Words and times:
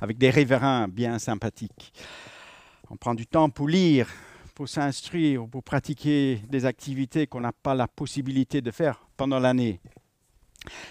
avec 0.00 0.18
des 0.18 0.30
révérends 0.30 0.88
bien 0.88 1.18
sympathiques. 1.18 1.92
On 2.90 2.96
prend 2.96 3.14
du 3.14 3.26
temps 3.26 3.50
pour 3.50 3.68
lire, 3.68 4.08
pour 4.54 4.68
s'instruire, 4.68 5.46
pour 5.46 5.62
pratiquer 5.62 6.42
des 6.48 6.64
activités 6.64 7.26
qu'on 7.26 7.40
n'a 7.40 7.52
pas 7.52 7.74
la 7.74 7.86
possibilité 7.86 8.60
de 8.60 8.70
faire 8.70 9.06
pendant 9.16 9.38
l'année. 9.38 9.80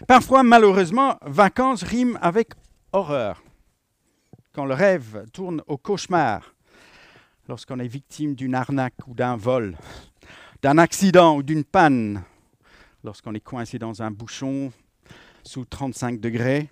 Parfois, 0.08 0.44
malheureusement, 0.44 1.18
vacances 1.22 1.84
riment 1.84 2.18
avec 2.22 2.54
horreur. 2.94 3.44
Quand 4.54 4.66
le 4.66 4.74
rêve 4.74 5.26
tourne 5.34 5.62
au 5.68 5.78
cauchemar, 5.78 6.54
lorsqu'on 7.48 7.80
est 7.80 7.88
victime 7.88 8.36
d'une 8.36 8.56
arnaque 8.56 9.08
ou 9.08 9.14
d'un 9.14 9.36
vol, 9.36 9.78
d'un 10.62 10.78
accident 10.78 11.38
ou 11.38 11.44
d'une 11.44 11.64
panne, 11.64 12.24
lorsqu'on 13.04 13.34
est 13.34 13.40
coincé 13.40 13.78
dans 13.78 14.02
un 14.02 14.12
bouchon 14.12 14.72
sous 15.44 15.66
35 15.66 16.20
degrés, 16.20 16.70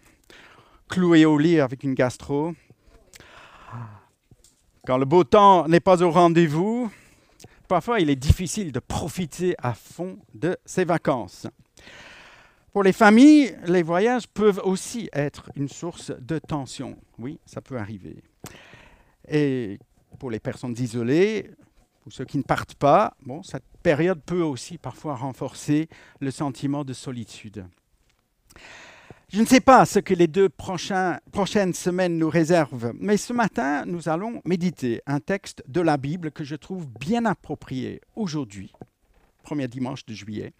cloué 0.89 1.25
au 1.25 1.37
lit 1.37 1.59
avec 1.59 1.83
une 1.83 1.93
gastro, 1.93 2.53
quand 4.85 4.97
le 4.97 5.05
beau 5.05 5.23
temps 5.23 5.67
n'est 5.67 5.79
pas 5.79 6.03
au 6.03 6.11
rendez-vous, 6.11 6.91
parfois 7.67 7.99
il 7.99 8.09
est 8.11 8.15
difficile 8.15 8.71
de 8.71 8.79
profiter 8.79 9.55
à 9.57 9.73
fond 9.73 10.19
de 10.35 10.57
ses 10.63 10.85
vacances. 10.85 11.47
Pour 12.71 12.83
les 12.83 12.93
familles, 12.93 13.57
les 13.65 13.81
voyages 13.81 14.27
peuvent 14.27 14.61
aussi 14.63 15.09
être 15.13 15.49
une 15.55 15.69
source 15.69 16.11
de 16.19 16.37
tension. 16.37 16.97
Oui, 17.17 17.39
ça 17.45 17.61
peut 17.61 17.77
arriver. 17.77 18.21
Et 19.27 19.79
pour 20.19 20.29
les 20.29 20.39
personnes 20.39 20.75
isolées, 20.77 21.49
pour 22.03 22.13
ceux 22.13 22.25
qui 22.25 22.37
ne 22.37 22.43
partent 22.43 22.75
pas, 22.75 23.15
bon, 23.25 23.41
cette 23.41 23.63
période 23.81 24.21
peut 24.23 24.43
aussi 24.43 24.77
parfois 24.77 25.15
renforcer 25.15 25.89
le 26.19 26.29
sentiment 26.29 26.83
de 26.83 26.93
solitude. 26.93 27.65
Je 29.27 29.41
ne 29.41 29.45
sais 29.45 29.59
pas 29.59 29.85
ce 29.85 29.97
que 29.97 30.13
les 30.13 30.27
deux 30.27 30.49
prochaines 30.49 31.73
semaines 31.73 32.17
nous 32.17 32.29
réservent, 32.29 32.93
mais 32.99 33.17
ce 33.17 33.33
matin, 33.33 33.83
nous 33.85 34.07
allons 34.07 34.39
méditer 34.45 35.01
un 35.07 35.19
texte 35.19 35.63
de 35.67 35.81
la 35.81 35.97
Bible 35.97 36.31
que 36.31 36.43
je 36.43 36.55
trouve 36.55 36.87
bien 36.99 37.25
approprié 37.25 38.01
aujourd'hui, 38.15 38.71
premier 39.41 39.67
dimanche 39.67 40.05
de 40.05 40.13
juillet, 40.13 40.53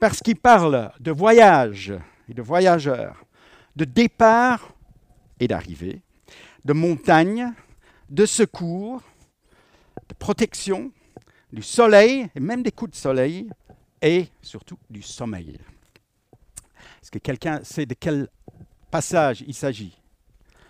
parce 0.00 0.20
qu'il 0.20 0.36
parle 0.36 0.90
de 0.98 1.12
voyage 1.12 1.94
et 2.28 2.34
de 2.34 2.42
voyageurs, 2.42 3.24
de 3.76 3.84
départ 3.84 4.74
et 5.38 5.46
d'arrivée, 5.46 6.02
de 6.64 6.72
montagne, 6.72 7.52
de 8.10 8.26
secours, 8.26 9.02
de 10.08 10.14
protection, 10.14 10.90
du 11.52 11.62
soleil 11.62 12.28
et 12.34 12.40
même 12.40 12.64
des 12.64 12.72
coups 12.72 12.90
de 12.90 12.96
soleil, 12.96 13.48
et 14.02 14.26
surtout 14.42 14.78
du 14.90 15.00
sommeil. 15.00 15.58
Est-ce 17.10 17.18
que 17.18 17.24
quelqu'un 17.24 17.58
sait 17.64 17.86
de 17.86 17.94
quel 17.94 18.28
passage 18.88 19.42
il 19.44 19.52
s'agit 19.52 19.98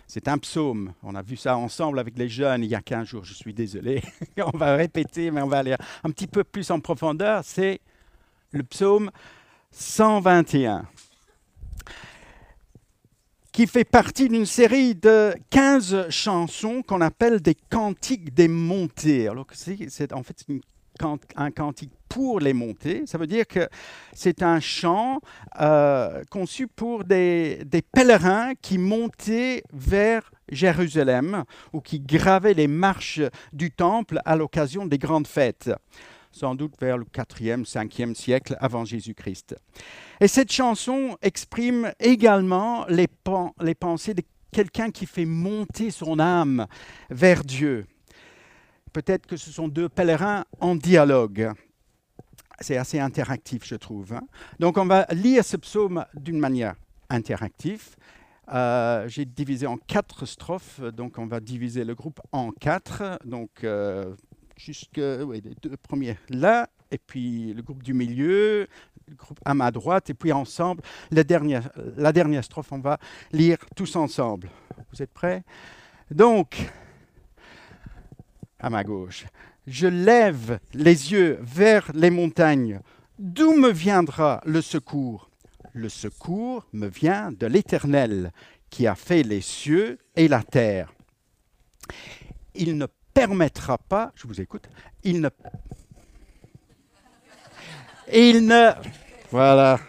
C'est 0.07 0.27
un 0.27 0.39
psaume. 0.39 0.91
On 1.03 1.13
a 1.13 1.21
vu 1.21 1.37
ça 1.37 1.55
ensemble 1.55 1.99
avec 1.99 2.17
les 2.17 2.29
jeunes 2.29 2.63
il 2.63 2.69
y 2.71 2.73
a 2.73 2.81
15 2.81 3.07
jours. 3.07 3.23
Je 3.23 3.35
suis 3.35 3.53
désolé. 3.53 4.01
on 4.51 4.57
va 4.57 4.75
répéter, 4.75 5.29
mais 5.29 5.43
on 5.43 5.47
va 5.47 5.59
aller 5.59 5.75
un 6.03 6.09
petit 6.09 6.25
peu 6.25 6.43
plus 6.43 6.71
en 6.71 6.79
profondeur. 6.79 7.43
C'est 7.43 7.79
le 8.53 8.63
psaume 8.63 9.11
121 9.69 10.87
qui 13.51 13.67
fait 13.67 13.83
partie 13.83 14.27
d'une 14.27 14.47
série 14.47 14.95
de 14.95 15.35
15 15.51 16.09
chansons 16.09 16.81
qu'on 16.81 17.01
appelle 17.01 17.39
des 17.39 17.55
cantiques 17.69 18.33
des 18.33 18.47
montées. 18.47 19.27
Alors, 19.27 19.45
en 19.45 20.23
fait 20.23 20.43
une 20.49 20.61
un 21.35 21.51
cantique 21.51 21.91
pour 22.11 22.41
les 22.41 22.51
montées. 22.51 23.03
Ça 23.05 23.17
veut 23.17 23.27
dire 23.27 23.47
que 23.47 23.69
c'est 24.11 24.43
un 24.43 24.59
chant 24.59 25.21
euh, 25.61 26.23
conçu 26.29 26.67
pour 26.67 27.05
des, 27.05 27.65
pèlerins 27.93 28.53
qui 28.61 28.77
montaient 28.77 29.63
vers 29.71 30.29
Jérusalem 30.49 31.45
ou 31.71 31.79
qui 31.79 32.01
gravaient 32.01 32.53
les 32.53 32.67
marches 32.67 33.21
du 33.53 33.71
temple 33.71 34.19
à 34.25 34.35
l'occasion 34.35 34.85
des 34.85 34.97
grandes 34.97 35.27
fêtes, 35.27 35.71
sans 36.33 36.53
doute 36.53 36.73
vers 36.81 36.97
le 36.97 37.05
4e, 37.05 37.65
5e 37.65 38.13
siècle 38.13 38.57
avant 38.59 38.83
Jésus-Christ. 38.83 39.55
Et 40.19 40.27
cette 40.27 40.51
chanson 40.51 41.17
exprime 41.21 41.93
également 42.01 42.85
les, 42.89 43.07
les 43.61 43.75
pensées 43.75 44.13
de 44.13 44.23
quelqu'un 44.51 44.91
qui 44.91 45.05
fait 45.05 45.25
monter 45.25 45.91
son 45.91 46.19
âme 46.19 46.67
vers 47.09 47.45
Dieu. 47.45 47.85
Peut-être 48.93 49.25
que 49.25 49.37
ce 49.37 49.51
sont 49.51 49.67
deux 49.67 49.89
pèlerins 49.89 50.45
en 50.59 50.75
dialogue. 50.75 51.51
C'est 52.59 52.77
assez 52.77 52.99
interactif, 52.99 53.65
je 53.65 53.75
trouve. 53.75 54.13
Hein. 54.13 54.27
Donc 54.59 54.77
on 54.77 54.85
va 54.85 55.05
lire 55.11 55.43
ce 55.43 55.57
psaume 55.57 56.05
d'une 56.13 56.39
manière 56.39 56.75
interactive. 57.09 57.95
Euh, 58.53 59.07
j'ai 59.07 59.25
divisé 59.25 59.65
en 59.65 59.77
quatre 59.77 60.25
strophes, 60.25 60.81
donc 60.81 61.17
on 61.17 61.25
va 61.25 61.39
diviser 61.39 61.85
le 61.85 61.95
groupe 61.95 62.19
en 62.31 62.51
quatre. 62.51 63.17
Donc 63.23 63.63
euh, 63.63 64.13
jusque 64.57 64.97
les 64.97 65.41
deux 65.61 65.77
premiers 65.77 66.17
là, 66.29 66.67
et 66.91 66.97
puis 66.97 67.53
le 67.53 67.61
groupe 67.61 67.81
du 67.81 67.93
milieu, 67.93 68.67
le 69.07 69.15
groupe 69.15 69.39
à 69.45 69.53
ma 69.53 69.71
droite, 69.71 70.09
et 70.09 70.13
puis 70.13 70.31
ensemble, 70.31 70.83
la 71.11 71.23
dernière, 71.23 71.69
la 71.95 72.11
dernière 72.11 72.43
strophe, 72.43 72.71
on 72.71 72.79
va 72.79 72.99
lire 73.31 73.57
tous 73.75 73.95
ensemble. 73.95 74.49
Vous 74.91 75.01
êtes 75.01 75.13
prêts? 75.13 75.43
Donc, 76.11 76.69
à 78.61 78.69
ma 78.69 78.83
gauche. 78.83 79.25
Je 79.67 79.87
lève 79.87 80.59
les 80.73 81.11
yeux 81.11 81.39
vers 81.41 81.91
les 81.93 82.09
montagnes. 82.09 82.79
D'où 83.19 83.55
me 83.55 83.71
viendra 83.71 84.41
le 84.45 84.61
secours? 84.61 85.29
Le 85.73 85.89
secours 85.89 86.65
me 86.73 86.87
vient 86.87 87.31
de 87.31 87.47
l'Éternel, 87.47 88.31
qui 88.69 88.87
a 88.87 88.95
fait 88.95 89.23
les 89.23 89.41
cieux 89.41 89.99
et 90.15 90.27
la 90.27 90.43
terre. 90.43 90.93
Il 92.55 92.77
ne 92.77 92.87
permettra 93.13 93.77
pas, 93.77 94.11
je 94.15 94.27
vous 94.27 94.41
écoute, 94.41 94.67
il 95.03 95.21
ne... 95.21 95.29
Il 98.13 98.45
ne... 98.45 98.71
Voilà. 99.31 99.79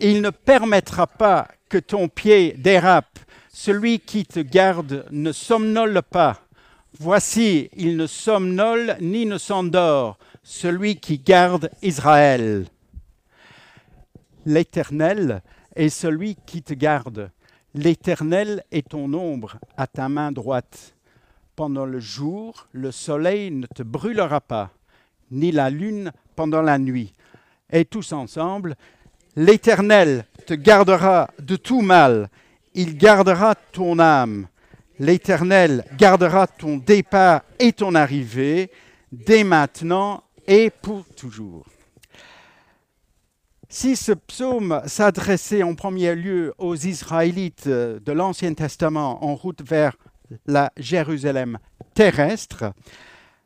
Il 0.00 0.20
ne 0.20 0.30
permettra 0.30 1.06
pas 1.06 1.48
que 1.68 1.78
ton 1.78 2.08
pied 2.08 2.52
dérape. 2.54 3.18
Celui 3.48 4.00
qui 4.00 4.26
te 4.26 4.40
garde 4.40 5.06
ne 5.10 5.32
somnole 5.32 6.02
pas. 6.02 6.45
Voici, 6.98 7.68
il 7.76 7.98
ne 7.98 8.06
somnole 8.06 8.96
ni 9.02 9.26
ne 9.26 9.36
s'endort, 9.36 10.16
celui 10.42 10.96
qui 10.96 11.18
garde 11.18 11.70
Israël. 11.82 12.66
L'Éternel 14.46 15.42
est 15.74 15.90
celui 15.90 16.36
qui 16.46 16.62
te 16.62 16.72
garde. 16.72 17.30
L'Éternel 17.74 18.64
est 18.72 18.88
ton 18.88 19.12
ombre 19.12 19.58
à 19.76 19.86
ta 19.86 20.08
main 20.08 20.32
droite. 20.32 20.94
Pendant 21.54 21.84
le 21.84 22.00
jour, 22.00 22.66
le 22.72 22.90
soleil 22.92 23.50
ne 23.50 23.66
te 23.66 23.82
brûlera 23.82 24.40
pas, 24.40 24.70
ni 25.30 25.52
la 25.52 25.68
lune 25.68 26.12
pendant 26.34 26.62
la 26.62 26.78
nuit. 26.78 27.12
Et 27.70 27.84
tous 27.84 28.12
ensemble, 28.12 28.74
l'Éternel 29.34 30.24
te 30.46 30.54
gardera 30.54 31.28
de 31.40 31.56
tout 31.56 31.82
mal. 31.82 32.30
Il 32.72 32.96
gardera 32.96 33.54
ton 33.54 33.98
âme. 33.98 34.48
L'Éternel 34.98 35.84
gardera 35.98 36.46
ton 36.46 36.78
départ 36.78 37.42
et 37.58 37.72
ton 37.72 37.94
arrivée 37.94 38.70
dès 39.12 39.44
maintenant 39.44 40.22
et 40.46 40.70
pour 40.70 41.04
toujours. 41.16 41.66
Si 43.68 43.96
ce 43.96 44.12
psaume 44.12 44.80
s'adressait 44.86 45.62
en 45.62 45.74
premier 45.74 46.14
lieu 46.14 46.54
aux 46.56 46.76
Israélites 46.76 47.68
de 47.68 48.12
l'Ancien 48.12 48.54
Testament 48.54 49.22
en 49.24 49.34
route 49.34 49.60
vers 49.62 49.96
la 50.46 50.72
Jérusalem 50.76 51.58
terrestre, 51.92 52.72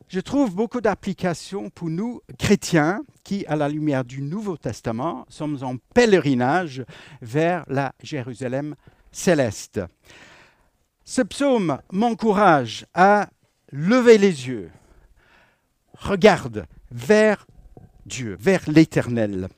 je 0.08 0.20
trouve 0.20 0.54
beaucoup 0.54 0.80
d'applications 0.80 1.70
pour 1.70 1.88
nous 1.88 2.20
chrétiens 2.38 3.02
qui, 3.24 3.46
à 3.46 3.56
la 3.56 3.68
lumière 3.68 4.04
du 4.04 4.22
Nouveau 4.22 4.56
Testament, 4.56 5.24
sommes 5.28 5.58
en 5.62 5.76
pèlerinage 5.94 6.84
vers 7.22 7.64
la 7.68 7.92
Jérusalem 8.02 8.74
céleste. 9.12 9.80
Ce 11.10 11.22
psaume 11.22 11.80
m'encourage 11.90 12.86
à 12.94 13.30
lever 13.72 14.16
les 14.16 14.46
yeux. 14.46 14.70
Regarde 15.94 16.66
vers 16.92 17.48
Dieu, 18.06 18.36
vers 18.38 18.62
l'Éternel. 18.70 19.48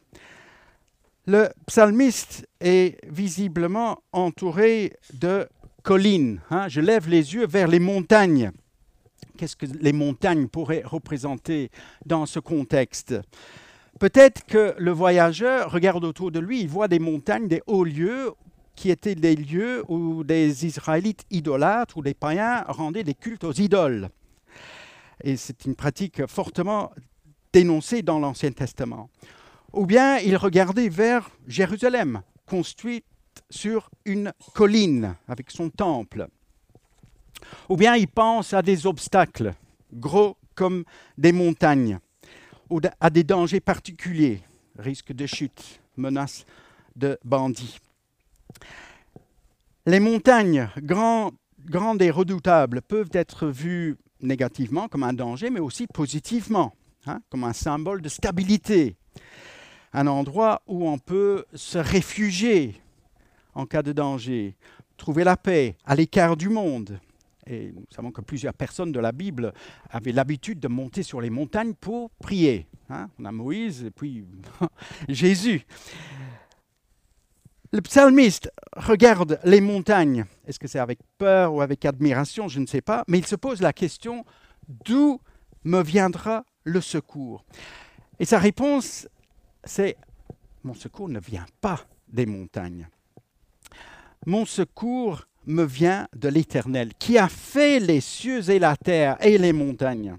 Le 1.27 1.51
psalmiste 1.67 2.49
est 2.63 2.99
visiblement 3.07 3.99
entouré 4.13 4.95
de 5.13 5.47
collines. 5.83 6.41
Hein. 6.49 6.69
Je 6.69 6.81
lève 6.81 7.07
les 7.07 7.35
yeux 7.35 7.47
vers 7.47 7.69
les 7.69 7.81
montagnes. 7.81 8.51
Qu'est-ce 9.37 9.57
que 9.57 9.67
les 9.67 9.93
montagnes 9.93 10.49
pourraient 10.49 10.85
représenter 10.87 11.71
dans 12.07 12.25
ce 12.25 12.41
contexte? 12.41 13.15
Peut-être 14.01 14.47
que 14.47 14.75
le 14.79 14.91
voyageur 14.91 15.71
regarde 15.71 16.07
autour 16.07 16.31
de 16.31 16.41
lui, 16.41 16.63
il 16.63 16.69
voit 16.71 16.89
des 16.89 16.99
montagnes, 16.99 17.47
des 17.47 17.61
hauts 17.67 17.85
lieux 17.85 18.33
qui 18.75 18.91
étaient 18.91 19.15
des 19.15 19.37
lieux 19.37 19.85
où 19.89 20.25
des 20.25 20.67
Israélites 20.67 21.25
idolâtres 21.31 21.97
ou 21.99 22.03
des 22.03 22.15
païens 22.15 22.65
rendaient 22.69 23.05
des 23.05 23.15
cultes 23.15 23.45
aux 23.45 23.53
idoles. 23.53 24.09
Et 25.23 25.37
c'est 25.37 25.65
une 25.65 25.75
pratique 25.75 26.27
fortement 26.27 26.91
dénoncée 27.53 28.03
dans 28.03 28.19
l'Ancien 28.19 28.51
Testament. 28.53 29.11
Ou 29.73 29.87
bien 29.87 30.19
ils 30.19 30.37
regardaient 30.37 30.89
vers 30.89 31.31
Jérusalem, 31.47 32.23
construite 32.47 33.05
sur 33.51 33.91
une 34.05 34.33
colline 34.55 35.15
avec 35.29 35.51
son 35.51 35.71
temple. 35.71 36.29
Ou 37.69 37.77
bien 37.77 37.97
il 37.97 38.09
pense 38.09 38.53
à 38.53 38.63
des 38.63 38.87
obstacles, 38.87 39.55
gros 39.93 40.37
comme 40.55 40.85
des 41.19 41.33
montagnes, 41.33 41.99
ou 42.71 42.81
à 43.01 43.11
des 43.11 43.25
dangers 43.25 43.61
particuliers, 43.61 44.41
risque 44.79 45.13
de 45.13 45.27
chute, 45.27 45.81
menace 45.97 46.45
de 46.97 47.19
bandits. 47.25 47.79
Les 49.87 50.01
montagnes 50.01 50.69
grandes 50.81 52.03
et 52.03 52.11
redoutables 52.11 52.83
peuvent 52.83 53.11
être 53.13 53.49
vues 53.49 53.97
négativement 54.21 54.89
comme 54.89 55.03
un 55.03 55.13
danger, 55.13 55.51
mais 55.51 55.61
aussi 55.61 55.87
positivement, 55.87 56.75
hein, 57.07 57.21
comme 57.31 57.45
un 57.45 57.53
symbole 57.53 58.01
de 58.01 58.09
stabilité, 58.09 58.97
un 59.93 60.07
endroit 60.07 60.63
où 60.67 60.89
on 60.89 60.99
peut 60.99 61.45
se 61.55 61.79
réfugier 61.79 62.81
en 63.55 63.67
cas 63.67 63.83
de 63.83 63.93
danger, 63.93 64.57
trouver 64.97 65.25
la 65.25 65.37
paix 65.37 65.77
à 65.85 65.95
l'écart 65.95 66.37
du 66.37 66.49
monde. 66.49 66.99
Et 67.47 67.73
nous 67.73 67.85
savons 67.91 68.13
que 68.13 68.21
plusieurs 68.21 68.55
personnes 68.55 68.93
de 68.93 69.01
la 69.01 69.11
Bible 69.11 69.53
avaient 69.91 70.13
l'habitude 70.13 70.61
de 70.61 70.69
monter 70.69 71.03
sur 71.03 71.21
les 71.21 71.29
montagnes 71.29 71.75
pour 71.75 72.11
prier. 72.13 72.69
Hein. 72.89 73.09
On 73.19 73.25
a 73.25 73.33
Moïse 73.33 73.85
et 73.85 73.91
puis 73.91 74.25
Jésus. 75.09 75.67
Le 77.75 77.81
psalmiste 77.81 78.51
regarde 78.77 79.41
les 79.45 79.63
montagnes. 79.63 80.27
Est-ce 80.47 80.59
que 80.59 80.69
c'est 80.69 80.79
avec 80.79 80.99
peur 81.17 81.55
ou 81.55 81.63
avec 81.63 81.87
admiration? 81.87 82.47
Je 82.47 82.61
ne 82.61 82.67
sais 82.67 82.83
pas. 82.83 83.03
Mais 83.09 83.19
il 83.19 83.27
se 83.27 83.35
pose 83.35 83.63
la 83.63 83.73
question, 83.73 84.27
d'où 84.69 85.21
me 85.65 85.83
viendra 85.83 86.45
le 86.65 86.83
secours? 86.83 87.47
Et 88.19 88.27
sa 88.27 88.39
réponse, 88.39 89.09
c'est, 89.65 89.97
mon 90.63 90.75
secours 90.75 91.09
ne 91.09 91.19
vient 91.19 91.47
pas 91.63 91.81
des 92.09 92.27
montagnes. 92.27 92.89
Mon 94.27 94.45
secours 94.45 95.27
me 95.47 95.65
vient 95.65 96.09
de 96.15 96.29
l'Éternel, 96.29 96.93
qui 96.99 97.17
a 97.17 97.29
fait 97.29 97.81
les 97.81 98.03
cieux 98.03 98.51
et 98.51 98.59
la 98.59 98.77
terre 98.77 99.17
et 99.21 99.39
les 99.39 99.55
montagnes. 99.55 100.17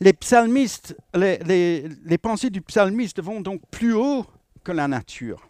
Les 0.00 0.14
psalmistes, 0.14 0.96
les, 1.14 2.18
pensées 2.18 2.48
du 2.48 2.62
psalmiste 2.62 3.22
vont 3.22 3.42
donc 3.42 3.60
plus 3.70 3.92
haut 3.92 4.24
que 4.64 4.72
la 4.72 4.88
nature, 4.88 5.46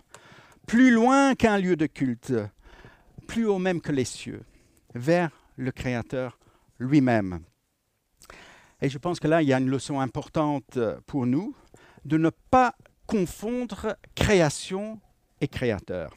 plus 0.70 0.92
loin 0.92 1.34
qu'un 1.34 1.58
lieu 1.58 1.74
de 1.74 1.86
culte, 1.86 2.32
plus 3.26 3.44
haut 3.44 3.58
même 3.58 3.80
que 3.80 3.90
les 3.90 4.04
cieux, 4.04 4.44
vers 4.94 5.32
le 5.56 5.72
Créateur 5.72 6.38
lui-même. 6.78 7.40
Et 8.80 8.88
je 8.88 8.96
pense 8.96 9.18
que 9.18 9.26
là, 9.26 9.42
il 9.42 9.48
y 9.48 9.52
a 9.52 9.58
une 9.58 9.68
leçon 9.68 9.98
importante 9.98 10.78
pour 11.08 11.26
nous, 11.26 11.56
de 12.04 12.18
ne 12.18 12.30
pas 12.52 12.76
confondre 13.08 13.96
création 14.14 15.00
et 15.40 15.48
créateur. 15.48 16.16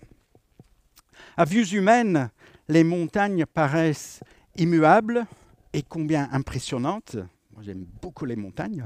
À 1.36 1.46
vue 1.46 1.68
humaine, 1.70 2.30
les 2.68 2.84
montagnes 2.84 3.48
paraissent 3.48 4.20
immuables 4.56 5.26
et 5.74 5.82
combien 5.82 6.30
impressionnantes. 6.32 7.16
Moi, 7.54 7.64
j'aime 7.64 7.88
beaucoup 8.04 8.26
les 8.26 8.36
montagnes. 8.36 8.86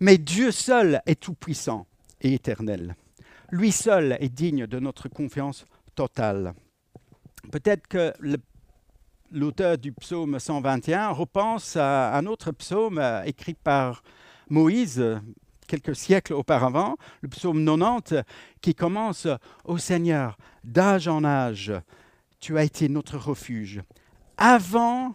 Mais 0.00 0.16
Dieu 0.16 0.52
seul 0.52 1.02
est 1.04 1.20
tout-puissant 1.20 1.86
et 2.22 2.32
éternel. 2.32 2.96
Lui 3.50 3.70
seul 3.70 4.16
est 4.20 4.28
digne 4.28 4.66
de 4.66 4.80
notre 4.80 5.08
confiance 5.08 5.66
totale. 5.94 6.54
Peut-être 7.52 7.86
que 7.86 8.12
l'auteur 9.30 9.78
du 9.78 9.92
psaume 9.92 10.38
121 10.38 11.10
repense 11.10 11.76
à 11.76 12.16
un 12.16 12.26
autre 12.26 12.50
psaume 12.50 12.98
euh, 12.98 13.22
écrit 13.22 13.54
par 13.54 14.02
Moïse 14.50 15.20
quelques 15.68 15.94
siècles 15.94 16.32
auparavant, 16.32 16.96
le 17.20 17.28
psaume 17.28 17.64
90, 17.64 18.22
qui 18.60 18.74
commence 18.74 19.28
Ô 19.64 19.78
Seigneur, 19.78 20.36
d'âge 20.64 21.08
en 21.08 21.24
âge, 21.24 21.72
tu 22.40 22.58
as 22.58 22.64
été 22.64 22.88
notre 22.88 23.16
refuge. 23.16 23.82
Avant 24.36 25.14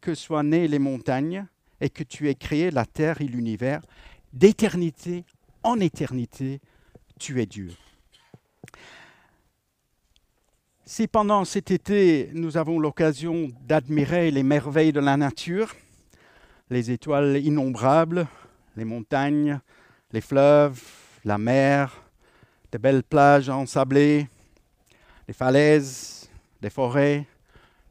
que 0.00 0.14
soient 0.14 0.42
nées 0.42 0.68
les 0.68 0.78
montagnes 0.78 1.46
et 1.80 1.90
que 1.90 2.04
tu 2.04 2.28
aies 2.28 2.34
créé 2.34 2.70
la 2.70 2.86
terre 2.86 3.20
et 3.20 3.26
l'univers, 3.26 3.82
d'éternité 4.32 5.24
en 5.62 5.80
éternité, 5.80 6.60
tu 7.18 7.40
es 7.40 7.46
Dieu. 7.46 7.72
Si 10.84 11.06
pendant 11.06 11.44
cet 11.44 11.70
été, 11.70 12.30
nous 12.34 12.56
avons 12.56 12.78
l'occasion 12.78 13.50
d'admirer 13.62 14.30
les 14.30 14.42
merveilles 14.42 14.92
de 14.92 15.00
la 15.00 15.16
nature, 15.16 15.74
les 16.70 16.90
étoiles 16.90 17.38
innombrables, 17.38 18.26
les 18.76 18.84
montagnes, 18.84 19.60
les 20.12 20.20
fleuves, 20.20 20.82
la 21.24 21.38
mer, 21.38 22.02
des 22.70 22.78
belles 22.78 23.02
plages 23.02 23.48
ensablées, 23.48 24.28
les 25.26 25.34
falaises, 25.34 26.28
des 26.60 26.70
forêts, 26.70 27.26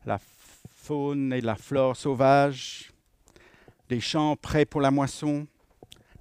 la 0.05 0.19
faune 0.69 1.33
et 1.33 1.41
la 1.41 1.55
flore 1.55 1.95
sauvage, 1.95 2.91
des 3.89 3.99
champs 3.99 4.35
prêts 4.35 4.65
pour 4.65 4.81
la 4.81 4.91
moisson, 4.91 5.47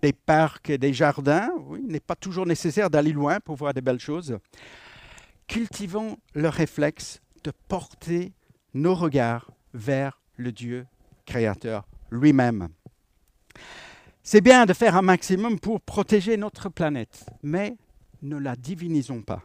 des 0.02 0.12
parcs 0.12 0.72
des 0.72 0.92
jardins. 0.92 1.50
Il 1.78 1.86
n'est 1.86 2.00
pas 2.00 2.16
toujours 2.16 2.46
nécessaire 2.46 2.90
d'aller 2.90 3.12
loin 3.12 3.40
pour 3.40 3.56
voir 3.56 3.72
des 3.72 3.80
belles 3.80 4.00
choses. 4.00 4.38
Cultivons 5.46 6.18
le 6.34 6.48
réflexe 6.48 7.20
de 7.44 7.52
porter 7.68 8.32
nos 8.74 8.94
regards 8.94 9.50
vers 9.72 10.20
le 10.36 10.52
Dieu 10.52 10.86
créateur 11.24 11.86
lui-même. 12.10 12.68
C'est 14.22 14.40
bien 14.40 14.66
de 14.66 14.72
faire 14.72 14.96
un 14.96 15.02
maximum 15.02 15.58
pour 15.58 15.80
protéger 15.80 16.36
notre 16.36 16.68
planète, 16.68 17.26
mais 17.42 17.76
ne 18.22 18.36
la 18.36 18.54
divinisons 18.54 19.22
pas. 19.22 19.42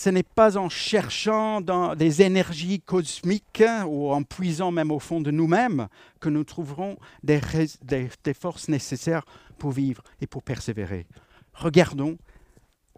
Ce 0.00 0.08
n'est 0.08 0.22
pas 0.22 0.56
en 0.56 0.70
cherchant 0.70 1.60
dans 1.60 1.94
des 1.94 2.22
énergies 2.22 2.80
cosmiques 2.80 3.62
ou 3.86 4.10
en 4.10 4.22
puisant 4.22 4.70
même 4.70 4.90
au 4.90 4.98
fond 4.98 5.20
de 5.20 5.30
nous-mêmes 5.30 5.88
que 6.20 6.30
nous 6.30 6.42
trouverons 6.42 6.96
des, 7.22 7.38
des, 7.82 8.32
forces 8.32 8.70
nécessaires 8.70 9.26
pour 9.58 9.72
vivre 9.72 10.02
et 10.22 10.26
pour 10.26 10.42
persévérer. 10.42 11.06
Regardons 11.52 12.16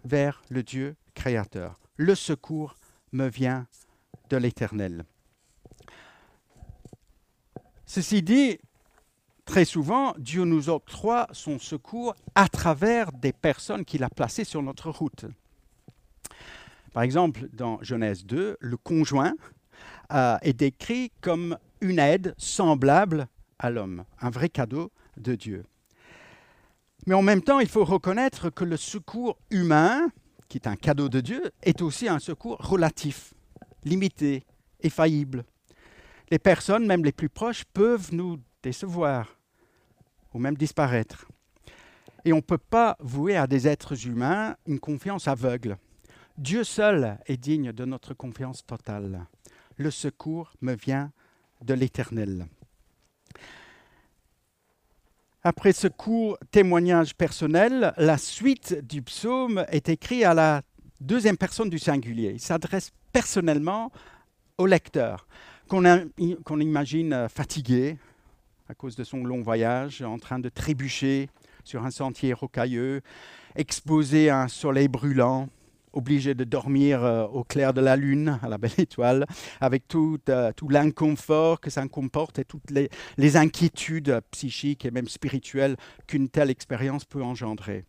vers 0.05 0.43
le 0.49 0.63
Dieu 0.63 0.95
créateur. 1.13 1.81
Le 1.97 2.15
secours 2.15 2.77
me 3.11 3.27
vient 3.27 3.67
de 4.31 4.37
l'Éternel. 4.37 5.05
Ceci 7.85 8.23
dit, 8.23 8.59
très 9.45 9.65
souvent, 9.65 10.15
Dieu 10.19 10.45
nous 10.45 10.69
octroie 10.69 11.27
son 11.33 11.59
secours 11.59 12.15
à 12.37 12.49
travers 12.49 13.11
des 13.11 13.33
personnes 13.33 13.85
qu'il 13.85 14.05
a 14.05 14.09
placées 14.09 14.45
sur 14.45 14.63
notre 14.63 14.91
route. 14.91 15.27
Par 16.93 17.03
exemple, 17.03 17.49
dans 17.53 17.83
Genèse 17.83 18.25
2, 18.27 18.57
le 18.61 18.77
conjoint 18.77 19.35
euh, 20.13 20.37
est 20.43 20.53
décrit 20.53 21.11
comme 21.21 21.57
une 21.81 21.99
aide 21.99 22.35
semblable 22.37 23.29
à 23.59 23.71
l'homme, 23.71 24.05
un 24.21 24.31
vrai 24.31 24.49
cadeau 24.49 24.93
de 25.17 25.35
Dieu. 25.35 25.65
Mais 27.07 27.15
en 27.15 27.23
même 27.23 27.43
temps, 27.43 27.61
il 27.61 27.69
faut 27.69 27.85
reconnaître 27.85 28.51
que 28.51 28.65
le 28.65 28.77
secours 28.77 29.39
humain, 29.51 30.09
qui 30.49 30.59
est 30.59 30.69
un 30.69 30.77
cadeau 30.77 31.09
de 31.09 31.21
Dieu, 31.21 31.51
est 31.63 31.83
aussi 31.83 32.09
un 32.09 32.19
secours 32.19 32.59
relatif, 32.59 33.35
limité 33.85 34.45
et 34.81 34.91
faillible. 34.91 35.45
Les 36.31 36.39
personnes, 36.39 36.87
même 36.87 37.05
les 37.05 37.13
plus 37.13 37.29
proches, 37.29 37.65
peuvent 37.73 38.15
nous 38.15 38.39
décevoir 38.63 39.37
ou 40.33 40.39
même 40.39 40.57
disparaître. 40.57 41.27
Et 42.25 42.33
on 42.33 42.37
ne 42.37 42.43
peut 42.43 42.59
pas 42.59 42.97
vouer 43.01 43.37
à 43.37 43.47
des 43.47 43.67
êtres 43.67 44.07
humains 44.07 44.57
une 44.67 44.79
confiance 44.79 45.27
aveugle. 45.27 45.77
Dieu 46.39 46.65
seul 46.65 47.19
est 47.27 47.37
digne 47.37 47.73
de 47.73 47.85
notre 47.85 48.15
confiance 48.15 48.65
totale. 48.65 49.27
Le 49.77 49.91
secours 49.91 50.53
me 50.61 50.75
vient 50.75 51.13
de 51.63 51.75
l'Éternel. 51.75 52.47
Après 55.45 55.73
ce 55.73 55.89
court 55.89 56.39
témoignage 56.51 57.15
personnel, 57.15 57.93
la 57.97 58.17
suite 58.17 58.75
du 58.87 59.03
psaume 59.03 59.65
est 59.69 59.89
écrite 59.89 60.25
à 60.25 60.35
la 60.35 60.63
deuxième 61.01 61.37
personne 61.37 61.69
du 61.69 61.79
singulier. 61.79 62.31
Il 62.35 62.41
s'adresse 62.41 62.93
personnellement 63.13 63.93
au 64.57 64.67
lecteur, 64.67 65.27
qu'on 65.69 66.61
imagine 66.61 67.29
fatigué, 67.29 67.99
à 68.69 68.75
cause 68.75 68.97
de 68.97 69.05
son 69.05 69.25
long 69.25 69.43
voyage, 69.43 70.01
en 70.03 70.19
train 70.19 70.39
de 70.39 70.49
trébucher 70.49 71.29
sur 71.65 71.85
un 71.85 71.91
sentier 71.91 72.33
rocailleux, 72.33 73.03
exposé 73.55 74.31
à 74.31 74.43
un 74.43 74.49
soleil 74.49 74.89
brûlant, 74.89 75.49
obligé 75.93 76.35
de 76.35 76.45
dormir 76.45 77.05
euh, 77.05 77.27
au 77.27 77.45
clair 77.45 77.75
de 77.75 77.81
la 77.81 77.97
lune, 77.97 78.39
à 78.43 78.49
la 78.49 78.59
belle 78.59 78.73
étoile, 78.79 79.27
avec 79.61 79.89
tout, 79.89 80.21
euh, 80.29 80.53
tout 80.55 80.69
l'inconfort 80.69 81.61
que 81.61 81.71
ça 81.71 81.87
comporte 81.89 82.39
et 82.39 82.45
toutes 82.45 82.71
les, 82.71 82.89
les 83.17 83.37
inquiétudes 83.37 84.21
psychiques 84.31 84.85
et 84.85 84.91
même 84.91 85.09
spirituelles 85.09 85.77
qu'une 86.07 86.29
telle 86.29 86.51
expérience 86.51 87.05
peut 87.05 87.23
engendrer. 87.23 87.85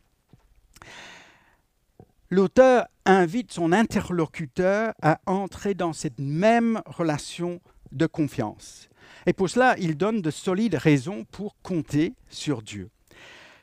L'auteur 2.29 2.87
invite 3.05 3.51
son 3.51 3.71
interlocuteur 3.71 4.93
à 5.01 5.19
entrer 5.27 5.75
dans 5.75 5.93
cette 5.93 6.19
même 6.19 6.81
relation 6.87 7.61
de 7.91 8.07
confiance. 8.07 8.89
Et 9.25 9.33
pour 9.33 9.49
cela, 9.49 9.75
il 9.77 9.95
donne 9.95 10.21
de 10.21 10.31
solides 10.31 10.75
raisons 10.75 11.25
pour 11.25 11.55
compter 11.61 12.13
sur 12.29 12.61
Dieu. 12.61 12.89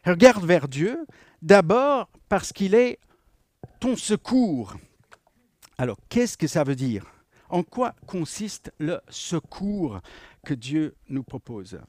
regarde 0.06 0.44
vers 0.44 0.68
Dieu, 0.68 1.04
d'abord 1.42 2.08
parce 2.28 2.52
qu'il 2.52 2.74
est 2.74 2.98
ton 3.80 3.96
secours. 3.96 4.74
Alors, 5.78 5.96
qu'est-ce 6.08 6.36
que 6.36 6.46
ça 6.46 6.64
veut 6.64 6.76
dire? 6.76 7.04
En 7.48 7.62
quoi 7.62 7.94
consiste 8.06 8.72
le 8.78 9.00
secours 9.08 10.00
que 10.44 10.54
Dieu 10.54 10.94
nous 11.08 11.22
propose? 11.22 11.80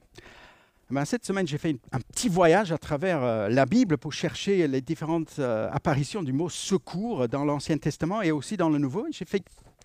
Ben, 0.89 1.05
Cette 1.05 1.25
semaine, 1.25 1.47
j'ai 1.47 1.57
fait 1.57 1.77
un 1.91 1.99
petit 1.99 2.27
voyage 2.27 2.71
à 2.71 2.77
travers 2.77 3.23
euh, 3.23 3.47
la 3.47 3.65
Bible 3.65 3.97
pour 3.97 4.11
chercher 4.11 4.67
les 4.67 4.81
différentes 4.81 5.35
euh, 5.39 5.69
apparitions 5.71 6.21
du 6.21 6.33
mot 6.33 6.49
secours 6.49 7.29
dans 7.29 7.45
l'Ancien 7.45 7.77
Testament 7.77 8.21
et 8.21 8.31
aussi 8.31 8.57
dans 8.57 8.69
le 8.69 8.77
Nouveau. 8.77 9.07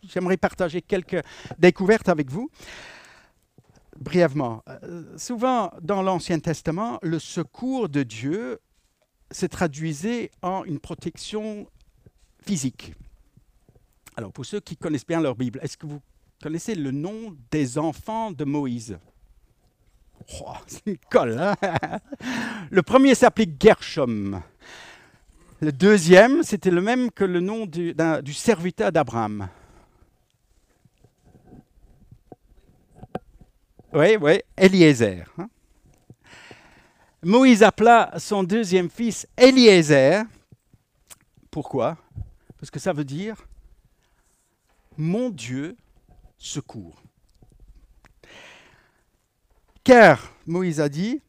J'aimerais 0.02 0.36
partager 0.36 0.82
quelques 0.82 1.22
découvertes 1.58 2.08
avec 2.08 2.30
vous. 2.30 2.50
Brièvement, 3.98 4.62
euh, 4.68 5.16
souvent 5.16 5.72
dans 5.80 6.02
l'Ancien 6.02 6.40
Testament, 6.40 6.98
le 7.02 7.18
secours 7.18 7.88
de 7.88 8.02
Dieu 8.02 8.58
se 9.30 9.46
traduisait 9.46 10.30
en 10.42 10.64
une 10.64 10.80
protection 10.80 11.66
physique. 12.46 12.94
Alors, 14.16 14.32
pour 14.32 14.46
ceux 14.46 14.60
qui 14.60 14.76
connaissent 14.76 15.06
bien 15.06 15.20
leur 15.20 15.34
Bible, 15.34 15.58
est-ce 15.62 15.76
que 15.76 15.86
vous 15.86 16.00
connaissez 16.42 16.74
le 16.74 16.90
nom 16.90 17.36
des 17.50 17.76
enfants 17.76 18.30
de 18.30 18.44
Moïse? 18.44 18.98
Oh, 20.40 20.52
C'est 20.66 20.86
une 20.86 20.98
colle, 21.10 21.38
hein? 21.38 21.54
Le 22.70 22.82
premier 22.82 23.14
s'appelait 23.14 23.48
Gershom. 23.60 24.40
Le 25.60 25.72
deuxième, 25.72 26.42
c'était 26.42 26.70
le 26.70 26.80
même 26.80 27.10
que 27.10 27.24
le 27.24 27.40
nom 27.40 27.66
du, 27.66 27.94
serviteur 28.32 28.92
d'Abraham. 28.92 29.48
Oui, 33.92 34.16
oui, 34.20 34.40
Eliezer. 34.56 35.24
Hein? 35.38 35.48
Moïse 37.22 37.62
appela 37.62 38.12
son 38.18 38.42
deuxième 38.44 38.90
fils 38.90 39.26
Eliezer. 39.36 40.24
Pourquoi? 41.50 41.96
Parce 42.58 42.70
que 42.70 42.78
ça 42.78 42.92
veut 42.92 43.04
dire 43.04 43.46
mon 44.96 45.30
Dieu 45.30 45.76
secours. 46.38 47.02
Car, 49.84 50.32
Moïse 50.46 50.80
a 50.80 50.88
dit, 50.88 51.20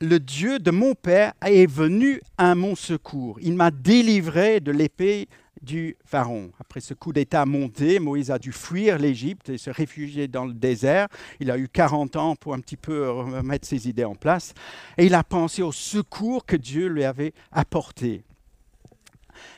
le 0.00 0.18
Dieu 0.20 0.58
de 0.58 0.70
mon 0.70 0.94
Père 0.94 1.32
est 1.42 1.66
venu 1.66 2.20
à 2.38 2.54
mon 2.54 2.74
secours. 2.74 3.38
Il 3.40 3.54
m'a 3.54 3.70
délivré 3.70 4.60
de 4.60 4.70
l'épée 4.70 5.28
du 5.62 5.96
Pharaon. 6.04 6.50
Après 6.60 6.80
ce 6.80 6.94
coup 6.94 7.12
d'État 7.12 7.44
monté, 7.46 7.98
Moïse 7.98 8.30
a 8.30 8.38
dû 8.38 8.52
fuir 8.52 8.98
l'Égypte 8.98 9.48
et 9.48 9.58
se 9.58 9.70
réfugier 9.70 10.28
dans 10.28 10.44
le 10.44 10.54
désert. 10.54 11.08
Il 11.40 11.50
a 11.50 11.58
eu 11.58 11.68
40 11.68 12.16
ans 12.16 12.36
pour 12.36 12.54
un 12.54 12.60
petit 12.60 12.76
peu 12.76 13.10
remettre 13.10 13.66
ses 13.66 13.88
idées 13.88 14.04
en 14.04 14.14
place. 14.14 14.54
Et 14.96 15.06
il 15.06 15.14
a 15.14 15.24
pensé 15.24 15.62
au 15.62 15.72
secours 15.72 16.44
que 16.46 16.56
Dieu 16.56 16.86
lui 16.86 17.04
avait 17.04 17.32
apporté 17.50 18.24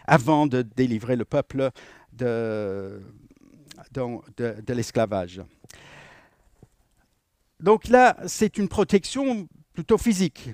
avant 0.07 0.47
de 0.47 0.63
délivrer 0.63 1.17
le 1.17 1.25
peuple 1.25 1.71
de, 2.13 3.01
l'esclavage. 4.69 5.43
Donc 7.61 7.89
là, 7.89 8.17
c'est 8.27 8.59
une 8.59 8.69
protection 8.69 9.49
plutôt 9.73 9.99
physique. 9.99 10.51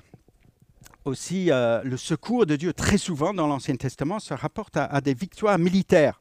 Aussi, 1.05 1.51
euh, 1.51 1.83
le 1.83 1.99
secours 1.99 2.47
de 2.47 2.57
Dieu, 2.57 2.73
très 2.73 2.97
souvent 2.97 3.35
dans 3.35 3.47
l'Ancien 3.47 3.77
Testament, 3.77 4.21
se 4.21 4.33
rapporte 4.33 4.77
à, 4.77 5.01
des 5.03 5.13
victoires 5.13 5.59
militaires. 5.59 6.19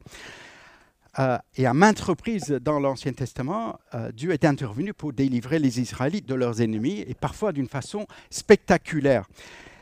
Euh, 1.18 1.38
et 1.56 1.64
à 1.64 1.72
maintes 1.72 2.00
reprises 2.00 2.50
dans 2.60 2.80
l'Ancien 2.80 3.12
Testament, 3.12 3.78
euh, 3.94 4.12
Dieu 4.12 4.32
est 4.32 4.44
intervenu 4.44 4.92
pour 4.92 5.12
délivrer 5.12 5.58
les 5.58 5.80
Israélites 5.80 6.26
de 6.26 6.34
leurs 6.34 6.60
ennemis, 6.60 7.04
et 7.06 7.14
parfois 7.14 7.52
d'une 7.52 7.68
façon 7.68 8.06
spectaculaire. 8.30 9.26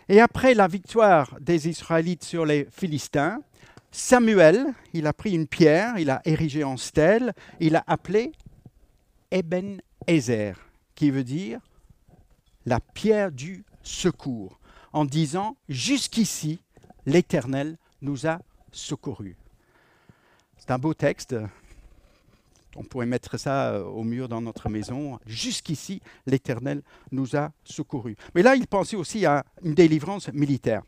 Et 0.08 0.20
après 0.20 0.54
la 0.54 0.68
victoire 0.68 1.38
des 1.40 1.68
Israélites 1.68 2.24
sur 2.24 2.44
les 2.44 2.66
Philistins, 2.70 3.40
Samuel, 3.90 4.66
il 4.92 5.06
a 5.06 5.12
pris 5.12 5.34
une 5.34 5.46
pierre, 5.46 5.98
il 5.98 6.10
a 6.10 6.22
érigé 6.24 6.64
en 6.64 6.76
stèle, 6.76 7.34
il 7.60 7.76
a 7.76 7.84
appelé 7.86 8.32
Eben 9.30 9.80
Ezer, 10.06 10.54
qui 10.94 11.10
veut 11.10 11.24
dire 11.24 11.60
la 12.64 12.80
pierre 12.80 13.32
du 13.32 13.64
secours, 13.82 14.58
en 14.92 15.04
disant 15.04 15.56
Jusqu'ici, 15.68 16.60
l'Éternel 17.06 17.76
nous 18.00 18.26
a 18.26 18.38
secourus. 18.70 19.36
C'est 20.56 20.70
un 20.70 20.78
beau 20.78 20.94
texte. 20.94 21.34
On 22.76 22.84
pourrait 22.84 23.06
mettre 23.06 23.38
ça 23.38 23.72
euh, 23.72 23.84
au 23.84 24.02
mur 24.02 24.28
dans 24.28 24.40
notre 24.40 24.68
maison. 24.68 25.18
Jusqu'ici, 25.26 26.00
l'Éternel 26.26 26.82
nous 27.10 27.36
a 27.36 27.52
secourus. 27.64 28.16
Mais 28.34 28.42
là, 28.42 28.56
il 28.56 28.66
pensait 28.66 28.96
aussi 28.96 29.26
à 29.26 29.44
une 29.62 29.74
délivrance 29.74 30.32
militaire. 30.32 30.82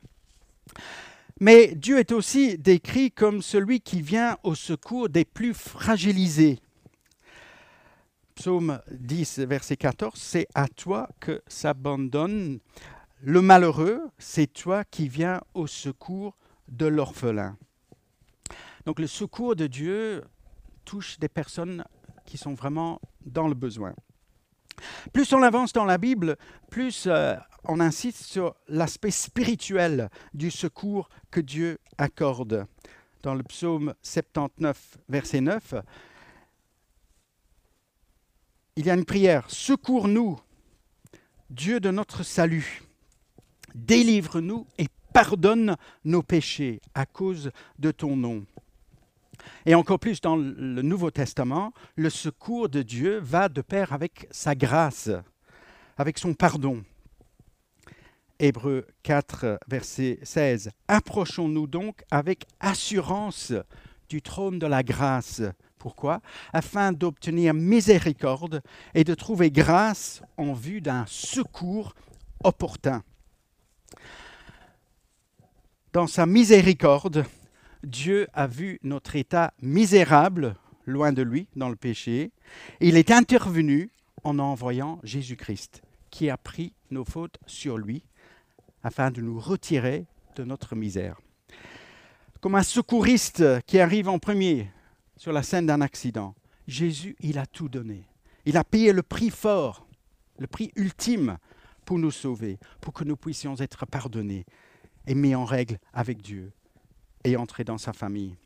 Mais 1.41 1.75
Dieu 1.75 1.99
est 1.99 2.13
aussi 2.13 2.57
décrit 2.59 3.11
comme 3.11 3.43
celui 3.43 3.81
qui 3.81 4.01
vient 4.01 4.39
au 4.45 4.55
secours 4.55 5.09
des 5.09 5.25
plus 5.25 5.53
fragilisés. 5.53 6.61
Psaume 8.35 8.81
10, 8.91 9.41
verset 9.41 9.77
14, 9.77 10.15
c'est 10.17 10.49
à 10.55 10.67
toi 10.69 11.09
que 11.21 11.43
s'abandonne 11.47 12.59
le 13.23 13.41
malheureux, 13.41 14.01
c'est 14.19 14.53
toi 14.53 14.85
qui 14.85 15.09
viens 15.09 15.41
au 15.55 15.67
secours 15.67 16.37
de 16.69 16.87
l'orphelin. 16.87 17.57
Donc 18.87 18.99
le 18.99 19.07
secours 19.07 19.57
de 19.57 19.67
Dieu 19.67 20.25
touche 20.85 21.19
des 21.19 21.29
personnes 21.29 21.85
qui 22.25 22.39
sont 22.39 22.55
vraiment 22.55 23.01
dans 23.25 23.49
le 23.49 23.55
besoin. 23.55 23.95
Plus 25.13 25.33
on 25.33 25.43
avance 25.43 25.73
dans 25.73 25.85
la 25.85 25.99
Bible, 25.99 26.37
plus 26.71 27.07
euh, 27.07 27.37
on 27.65 27.81
insiste 27.81 28.25
sur 28.25 28.55
l'aspect 28.69 29.11
spirituel 29.11 30.11
du 30.33 30.51
secours 30.51 31.09
que 31.31 31.41
Dieu 31.41 31.79
accorde. 31.99 32.67
Dans 33.23 33.35
le 33.35 33.43
psaume 33.43 33.95
79, 34.03 34.99
verset 35.09 35.41
9, 35.41 35.75
il 38.77 38.87
y 38.87 38.91
a 38.91 38.95
une 38.95 39.05
prière. 39.05 39.49
Secours-nous, 39.49 40.39
Dieu 41.49 41.81
de 41.81 41.91
notre 41.91 42.23
salut. 42.23 42.83
Délivre-nous 43.75 44.67
et 44.79 44.89
pardonne 45.13 45.77
nos 46.05 46.23
péchés 46.23 46.81
à 46.95 47.07
cause 47.07 47.51
de 47.79 47.93
ton 47.93 48.17
nom. 48.17 48.45
Et 49.67 49.75
encore 49.75 49.99
plus 49.99 50.21
dans 50.21 50.37
le 50.37 50.83
Nouveau 50.83 51.11
Testament, 51.11 51.73
le 51.97 52.11
secours 52.11 52.69
de 52.69 52.83
Dieu 52.83 53.19
va 53.19 53.49
de 53.49 53.61
pair 53.61 53.93
avec 53.93 54.27
sa 54.31 54.55
grâce, 54.55 55.11
avec 55.97 56.19
son 56.19 56.35
pardon. 56.35 56.83
Hébreux 58.39 58.87
4, 59.05 59.61
verset 59.69 60.19
16. 60.23 60.71
Approchons-nous 60.89 61.67
donc 61.67 62.03
avec 62.11 62.47
assurance 62.61 63.53
du 64.09 64.23
trône 64.23 64.59
de 64.59 64.67
la 64.67 64.83
grâce. 64.83 65.43
Pourquoi? 65.79 66.21
Afin 66.53 66.93
d'obtenir 66.93 67.55
miséricorde 67.55 68.63
et 68.95 69.05
de 69.05 69.15
trouver 69.15 69.51
grâce 69.51 70.23
en 70.37 70.53
vue 70.53 70.81
d'un 70.81 71.05
secours 71.07 71.95
opportun. 72.43 73.03
Dans 75.93 76.07
sa 76.07 76.27
miséricorde, 76.27 77.25
Dieu 77.85 78.29
a 78.33 78.47
vu 78.47 78.79
notre 78.83 79.17
état 79.17 79.53
misérable, 79.61 80.57
loin 80.87 81.13
de 81.13 81.23
lui, 81.23 81.49
dans 81.57 81.69
le 81.69 81.77
péché. 81.77 82.33
Il 82.81 82.97
est 82.97 83.11
intervenu 83.11 83.91
en 84.23 84.39
envoyant 84.39 85.01
Jésus-Christ, 85.03 85.83
qui 86.11 86.31
a 86.31 86.37
pris 86.37 86.73
nos 86.91 87.05
fautes 87.05 87.39
sur 87.47 87.79
lui 87.79 88.05
afin 88.83 89.11
de 89.11 89.21
nous 89.21 89.39
retirer 89.39 90.07
de 90.37 90.45
notre 90.45 90.75
misère. 90.75 91.21
Comme 92.41 92.55
un 92.55 92.63
secouriste 92.63 93.45
qui 93.67 93.79
arrive 93.79 94.09
en 94.09 94.19
premier 94.19 94.71
sur 95.17 95.33
la 95.33 95.43
scène 95.43 95.67
d'un 95.67 95.81
accident, 95.81 96.35
Jésus, 96.67 97.17
il 97.21 97.39
a 97.39 97.47
tout 97.47 97.69
donné. 97.69 98.05
Il 98.47 98.57
a 98.57 98.65
payé 98.65 98.93
le 98.93 99.03
prix 99.03 99.31
fort, 99.31 99.87
le 100.39 100.47
prix 100.47 100.73
ultime 100.77 101.39
pour 101.85 101.99
nous 101.99 102.11
sauver, 102.11 102.59
pour 102.81 102.93
que 102.93 103.05
nous 103.05 103.17
puissions 103.17 103.57
être 103.57 103.87
pardonnés 103.87 104.45
et 105.07 105.15
mis 105.15 105.35
en 105.35 105.45
règle 105.45 105.79
avec 105.93 106.21
Dieu 106.23 106.53
et 107.25 107.37
entrer 107.37 107.65
dans 107.65 107.79
sa 107.79 107.93
famille. 107.93 108.37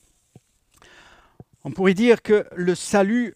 On 1.64 1.70
pourrait 1.70 1.94
dire 1.94 2.22
que 2.22 2.46
le 2.54 2.74
salut 2.74 3.34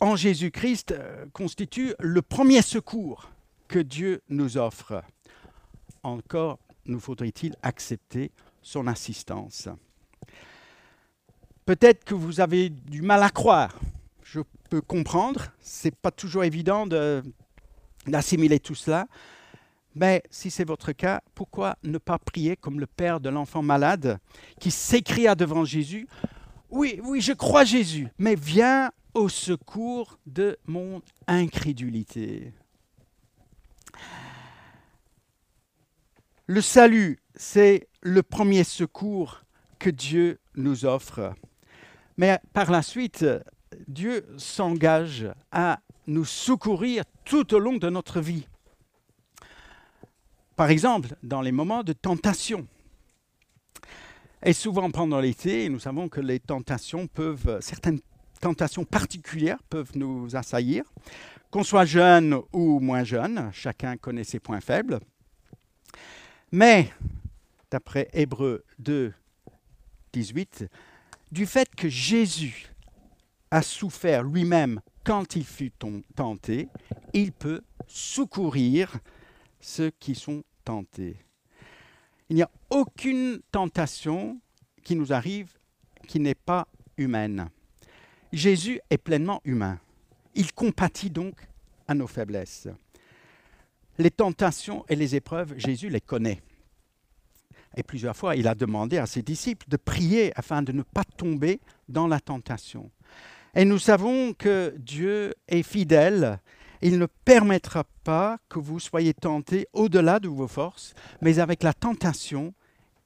en 0.00 0.14
Jésus-Christ 0.14 0.92
euh, 0.92 1.26
constitue 1.32 1.94
le 1.98 2.22
premier 2.22 2.62
secours 2.62 3.30
que 3.68 3.78
Dieu 3.78 4.22
nous 4.28 4.56
offre 4.58 5.02
encore 6.02 6.58
nous 6.86 7.00
faudrait-il 7.00 7.54
accepter 7.62 8.30
son 8.62 8.86
assistance. 8.86 9.68
Peut-être 11.64 12.04
que 12.04 12.14
vous 12.14 12.40
avez 12.40 12.70
du 12.70 13.02
mal 13.02 13.22
à 13.22 13.30
croire. 13.30 13.78
Je 14.22 14.40
peux 14.70 14.80
comprendre. 14.80 15.46
C'est 15.60 15.94
pas 15.94 16.10
toujours 16.10 16.44
évident 16.44 16.86
d'assimiler 18.06 18.60
tout 18.60 18.74
cela. 18.74 19.08
Mais 19.96 20.22
si 20.30 20.50
c'est 20.50 20.68
votre 20.68 20.92
cas, 20.92 21.22
pourquoi 21.34 21.78
ne 21.82 21.96
pas 21.96 22.18
prier 22.18 22.54
comme 22.54 22.80
le 22.80 22.86
père 22.86 23.18
de 23.18 23.30
l'enfant 23.30 23.62
malade 23.62 24.18
qui 24.60 24.70
s'écria 24.70 25.34
devant 25.34 25.64
Jésus 25.64 26.06
Oui, 26.68 27.00
oui, 27.02 27.22
je 27.22 27.32
crois 27.32 27.64
Jésus, 27.64 28.08
mais 28.18 28.34
viens 28.34 28.92
au 29.14 29.30
secours 29.30 30.18
de 30.26 30.58
mon 30.66 31.00
incrédulité. 31.26 32.52
Le 36.46 36.60
salut, 36.60 37.18
c'est 37.34 37.88
le 38.02 38.22
premier 38.22 38.64
secours 38.64 39.44
que 39.78 39.88
Dieu 39.88 40.38
nous 40.56 40.84
offre. 40.84 41.32
Mais 42.18 42.38
par 42.52 42.70
la 42.70 42.82
suite, 42.82 43.24
Dieu 43.88 44.26
s'engage 44.36 45.26
à 45.50 45.80
nous 46.06 46.26
secourir 46.26 47.04
tout 47.24 47.54
au 47.54 47.58
long 47.58 47.78
de 47.78 47.88
notre 47.88 48.20
vie. 48.20 48.46
Par 50.56 50.70
exemple, 50.70 51.14
dans 51.22 51.42
les 51.42 51.52
moments 51.52 51.84
de 51.84 51.92
tentation. 51.92 52.66
Et 54.42 54.54
souvent 54.54 54.90
pendant 54.90 55.20
l'été, 55.20 55.68
nous 55.68 55.78
savons 55.78 56.08
que 56.08 56.20
les 56.20 56.40
tentations 56.40 57.06
peuvent, 57.06 57.58
certaines 57.60 58.00
tentations 58.40 58.84
particulières 58.84 59.62
peuvent 59.68 59.92
nous 59.94 60.34
assaillir. 60.34 60.84
Qu'on 61.50 61.62
soit 61.62 61.84
jeune 61.84 62.40
ou 62.52 62.80
moins 62.80 63.04
jeune, 63.04 63.50
chacun 63.52 63.98
connaît 63.98 64.24
ses 64.24 64.40
points 64.40 64.60
faibles. 64.60 65.00
Mais, 66.52 66.90
d'après 67.70 68.08
Hébreu 68.14 68.64
2, 68.78 69.12
18, 70.14 70.66
du 71.32 71.44
fait 71.44 71.74
que 71.74 71.88
Jésus 71.88 72.72
a 73.50 73.60
souffert 73.60 74.22
lui-même 74.22 74.80
quand 75.04 75.36
il 75.36 75.44
fut 75.44 75.72
tenté, 76.14 76.68
il 77.12 77.32
peut 77.32 77.60
secourir 77.86 78.98
ceux 79.60 79.90
qui 79.98 80.14
sont 80.14 80.42
tentés. 80.64 81.16
Il 82.28 82.36
n'y 82.36 82.42
a 82.42 82.50
aucune 82.70 83.40
tentation 83.52 84.40
qui 84.82 84.96
nous 84.96 85.12
arrive 85.12 85.52
qui 86.06 86.20
n'est 86.20 86.34
pas 86.34 86.66
humaine. 86.96 87.48
Jésus 88.32 88.80
est 88.90 88.98
pleinement 88.98 89.40
humain. 89.44 89.78
Il 90.34 90.52
compatit 90.52 91.10
donc 91.10 91.34
à 91.88 91.94
nos 91.94 92.06
faiblesses. 92.06 92.68
Les 93.98 94.10
tentations 94.10 94.84
et 94.88 94.96
les 94.96 95.16
épreuves, 95.16 95.54
Jésus 95.56 95.88
les 95.88 96.00
connaît. 96.00 96.42
Et 97.76 97.82
plusieurs 97.82 98.16
fois, 98.16 98.36
il 98.36 98.48
a 98.48 98.54
demandé 98.54 98.98
à 98.98 99.06
ses 99.06 99.22
disciples 99.22 99.68
de 99.68 99.76
prier 99.76 100.32
afin 100.36 100.62
de 100.62 100.72
ne 100.72 100.82
pas 100.82 101.04
tomber 101.04 101.60
dans 101.88 102.06
la 102.06 102.20
tentation. 102.20 102.90
Et 103.54 103.64
nous 103.64 103.78
savons 103.78 104.32
que 104.34 104.74
Dieu 104.78 105.34
est 105.48 105.62
fidèle. 105.62 106.40
Il 106.82 106.98
ne 106.98 107.06
permettra 107.06 107.84
pas 108.04 108.38
que 108.48 108.58
vous 108.58 108.80
soyez 108.80 109.14
tentés 109.14 109.66
au-delà 109.72 110.20
de 110.20 110.28
vos 110.28 110.48
forces, 110.48 110.94
mais 111.20 111.38
avec 111.38 111.62
la 111.62 111.72
tentation, 111.72 112.54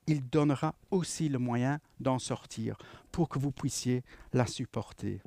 il 0.06 0.28
donnera 0.28 0.74
aussi 0.90 1.28
le 1.28 1.38
moyen 1.38 1.80
d'en 2.00 2.18
sortir 2.18 2.76
pour 3.12 3.28
que 3.28 3.38
vous 3.38 3.52
puissiez 3.52 4.02
la 4.32 4.46
supporter. 4.46 5.20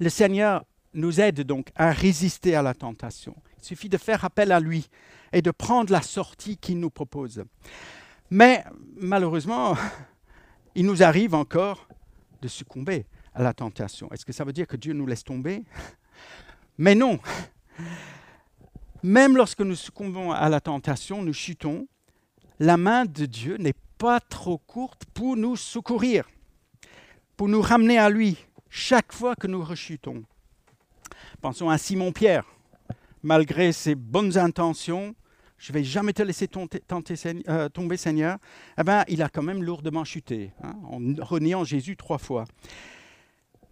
Le 0.00 0.08
Seigneur 0.08 0.64
nous 0.94 1.20
aide 1.20 1.42
donc 1.42 1.68
à 1.74 1.90
résister 1.90 2.54
à 2.54 2.62
la 2.62 2.74
tentation. 2.74 3.36
Il 3.58 3.64
suffit 3.64 3.88
de 3.88 3.98
faire 3.98 4.24
appel 4.24 4.52
à 4.52 4.60
lui 4.60 4.88
et 5.32 5.42
de 5.42 5.50
prendre 5.50 5.92
la 5.92 6.02
sortie 6.02 6.56
qu'il 6.56 6.80
nous 6.80 6.90
propose. 6.90 7.44
Mais 8.30 8.64
malheureusement, 8.96 9.76
il 10.74 10.86
nous 10.86 11.02
arrive 11.02 11.34
encore 11.34 11.88
de 12.40 12.48
succomber 12.48 13.06
à 13.34 13.42
la 13.42 13.52
tentation. 13.52 14.10
Est-ce 14.12 14.24
que 14.24 14.32
ça 14.32 14.44
veut 14.44 14.52
dire 14.52 14.66
que 14.66 14.76
Dieu 14.76 14.92
nous 14.92 15.06
laisse 15.06 15.24
tomber? 15.24 15.64
Mais 16.78 16.94
non. 16.94 17.18
Même 19.02 19.36
lorsque 19.36 19.60
nous 19.60 19.74
succombons 19.74 20.30
à 20.30 20.48
la 20.48 20.60
tentation, 20.60 21.22
nous 21.22 21.32
chutons, 21.32 21.86
la 22.60 22.76
main 22.76 23.04
de 23.04 23.26
Dieu 23.26 23.56
n'est 23.56 23.74
pas 23.98 24.20
trop 24.20 24.58
courte 24.58 25.04
pour 25.12 25.36
nous 25.36 25.56
secourir, 25.56 26.28
pour 27.36 27.48
nous 27.48 27.60
ramener 27.60 27.98
à 27.98 28.08
lui 28.08 28.36
chaque 28.70 29.12
fois 29.12 29.34
que 29.34 29.46
nous 29.46 29.62
rechutons. 29.62 30.22
Pensons 31.40 31.68
à 31.68 31.78
Simon-Pierre. 31.78 32.44
Malgré 33.22 33.72
ses 33.72 33.96
bonnes 33.96 34.38
intentions, 34.38 35.14
je 35.58 35.72
ne 35.72 35.78
vais 35.78 35.84
jamais 35.84 36.12
te 36.12 36.22
laisser 36.22 36.48
euh, 37.48 37.68
tomber, 37.68 37.96
Seigneur, 37.96 38.38
eh 38.78 38.84
ben, 38.84 39.04
il 39.08 39.22
a 39.22 39.28
quand 39.28 39.42
même 39.42 39.62
lourdement 39.62 40.04
chuté, 40.04 40.52
hein, 40.62 40.76
en 40.84 41.00
reniant 41.24 41.64
Jésus 41.64 41.96
trois 41.96 42.18
fois. 42.18 42.44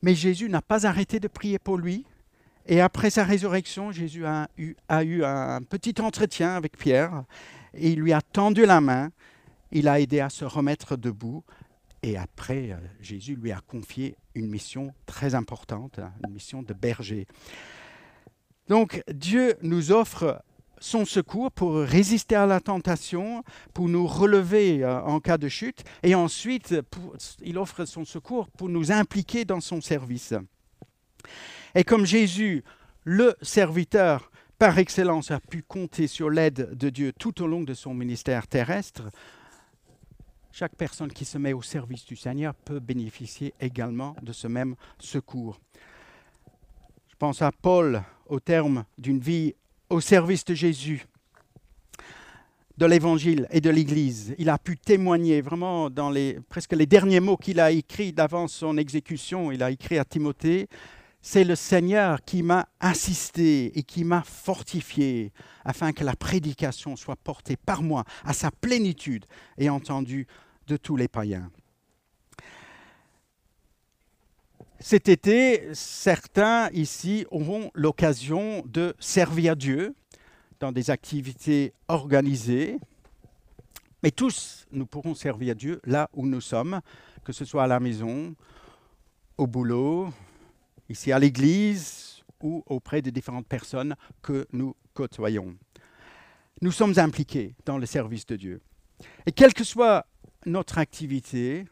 Mais 0.03 0.15
Jésus 0.15 0.49
n'a 0.49 0.63
pas 0.63 0.87
arrêté 0.87 1.21
de 1.21 1.29
prier 1.29 1.61
pour 1.61 1.79
lui. 1.79 2.05
Et 2.69 2.81
après 2.81 3.11
sa 3.11 3.25
résurrection, 3.25 3.93
Jésus 3.93 4.27
a 4.27 4.49
eu, 4.59 4.75
un 5.25 5.63
petit 5.63 6.01
entretien 6.01 6.55
avec 6.57 6.77
Pierre 6.77 7.25
il 7.79 8.01
lui 8.01 8.13
a 8.13 8.21
tendu 8.21 8.67
la 8.67 8.81
main. 8.81 9.11
Il 9.73 9.89
a 9.89 10.01
aidé 10.01 10.21
à 10.21 10.31
se 10.31 10.45
remettre 10.45 10.97
debout. 10.97 11.45
Et 12.03 12.17
après, 12.17 12.71
euh, 12.71 12.77
Jésus 13.01 13.35
lui 13.35 13.53
a 13.53 13.61
confié 13.67 14.17
une 14.35 14.49
mission 14.49 14.95
très 15.07 15.35
importante, 15.35 15.99
hein, 15.99 16.13
une 16.27 16.35
mission 16.35 16.63
de 16.63 16.73
berger. 16.73 17.27
Donc 18.69 19.03
Dieu 19.13 19.55
nous 19.63 19.93
offre 19.93 20.43
son 20.79 21.05
secours 21.05 21.51
pour 21.51 21.75
résister 21.75 22.37
à 22.37 22.47
la 22.47 22.61
tentation, 22.61 23.43
pour 23.73 23.89
nous 23.89 24.07
relever 24.07 24.85
euh, 24.85 25.01
en 25.03 25.21
cas 25.21 25.39
de 25.39 25.49
chute, 25.49 25.85
et 26.03 26.15
ensuite 26.15 26.75
il 27.43 27.59
offre 27.59 27.87
son 27.87 28.05
secours 28.05 28.49
pour 28.51 28.69
nous 28.69 28.93
impliquer 28.93 29.45
dans 29.45 29.61
son 29.61 29.81
service. 29.81 30.35
Et 31.77 31.85
comme 31.85 32.07
Jésus, 32.07 32.65
le 33.05 33.37
serviteur 33.43 34.33
par 34.59 34.79
excellence, 34.79 35.31
a 35.31 35.41
pu 35.41 35.63
compter 35.63 36.07
sur 36.07 36.31
l'aide 36.31 36.75
de 36.75 36.89
Dieu 36.89 37.13
tout 37.13 37.43
au 37.43 37.47
long 37.47 37.65
de 37.65 37.75
son 37.75 37.93
ministère 37.93 38.47
terrestre, 38.47 39.03
chaque 40.53 40.75
personne 40.75 41.13
qui 41.13 41.27
se 41.27 41.37
met 41.37 41.53
au 41.53 41.61
service 41.61 42.07
du 42.07 42.17
Seigneur 42.17 42.55
peut 42.55 42.81
bénéficier 42.81 43.53
également 43.61 44.17
de 44.23 44.33
ce 44.33 44.49
même 44.49 44.75
secours. 44.99 45.61
Je 47.09 47.15
pense 47.19 47.43
à 47.43 47.53
Paul 47.53 48.03
au 48.25 48.41
terme 48.41 48.87
d'une 48.97 49.21
vie 49.21 49.55
au 49.91 50.01
service 50.01 50.47
de 50.47 50.55
Jésus, 50.55 51.05
de 52.79 52.87
l'Évangile 52.87 53.49
et 53.51 53.61
de 53.61 53.69
l'Église. 53.69 54.35
Il 54.39 54.49
a 54.49 54.57
pu 54.57 54.79
témoigner 54.79 55.43
vraiment 55.43 55.91
dans 55.91 56.09
les, 56.09 56.41
presque 56.49 56.73
les 56.73 56.87
derniers 56.87 57.21
mots 57.21 57.37
qu'il 57.37 57.61
a 57.61 57.71
écrits 57.71 58.15
d'avant 58.15 58.49
son 58.49 58.79
exécution. 58.79 59.53
Il 59.53 59.63
a 59.63 59.71
écrit 59.71 59.99
à 59.99 60.07
Timothée, 60.07 60.69
c'est 61.29 61.43
le 61.43 61.57
Seigneur 61.57 62.25
qui 62.25 62.45
m'a 62.45 62.69
assisté 62.79 63.77
et 63.77 63.83
qui 63.83 64.05
m'a 64.05 64.23
fortifié 64.23 65.33
afin 65.65 65.93
que 65.93 66.05
la 66.05 66.15
prédication 66.15 66.95
soit 66.95 67.17
portée 67.17 67.57
par 67.57 67.83
moi 67.83 68.05
à 68.25 68.33
sa 68.33 68.53
plénitude 68.53 69.27
et 69.59 69.69
entendue 69.69 70.29
de 70.69 70.77
tous 70.77 70.95
les 70.95 71.09
païens. 71.09 71.51
Cet 74.79 75.09
été, 75.09 75.75
certains 75.75 76.71
ici 76.71 77.27
auront 77.33 77.73
l'occasion 77.75 78.63
de 78.65 78.95
servir 79.01 79.57
Dieu 79.57 79.97
dans 80.61 80.71
des 80.71 80.91
activités 80.91 81.73
organisées, 81.89 82.79
mais 84.05 84.13
tous, 84.13 84.65
nous 84.71 84.87
pourrons 84.87 85.17
servir 85.17 85.57
Dieu 85.57 85.81
là 85.87 86.09
où 86.13 86.25
nous 86.25 86.41
sommes, 86.41 86.81
que 87.25 87.33
ce 87.33 87.45
soit 87.45 87.65
à 87.65 87.67
la 87.67 87.81
maison, 87.81 88.37
au 89.39 89.49
boulot, 89.49 90.13
ici 90.89 91.13
à 91.13 91.19
l'église 91.19 92.23
ou 92.43 92.63
auprès 92.67 93.03
de 93.03 93.11
différentes 93.11 93.47
personnes 93.47 93.97
que 94.23 94.47
nous 94.53 94.75
côtoyons. 94.95 95.57
Nous 96.63 96.73
sommes 96.73 96.99
impliqués 96.99 97.55
dans 97.65 97.79
le 97.79 97.87
service 97.87 98.27
de 98.27 98.37
Dieu. 98.37 98.61
Et 99.27 99.33
quelle 99.33 99.53
que 99.53 99.65
soit 99.65 100.07
notre 100.47 100.79
activité, 100.79 101.67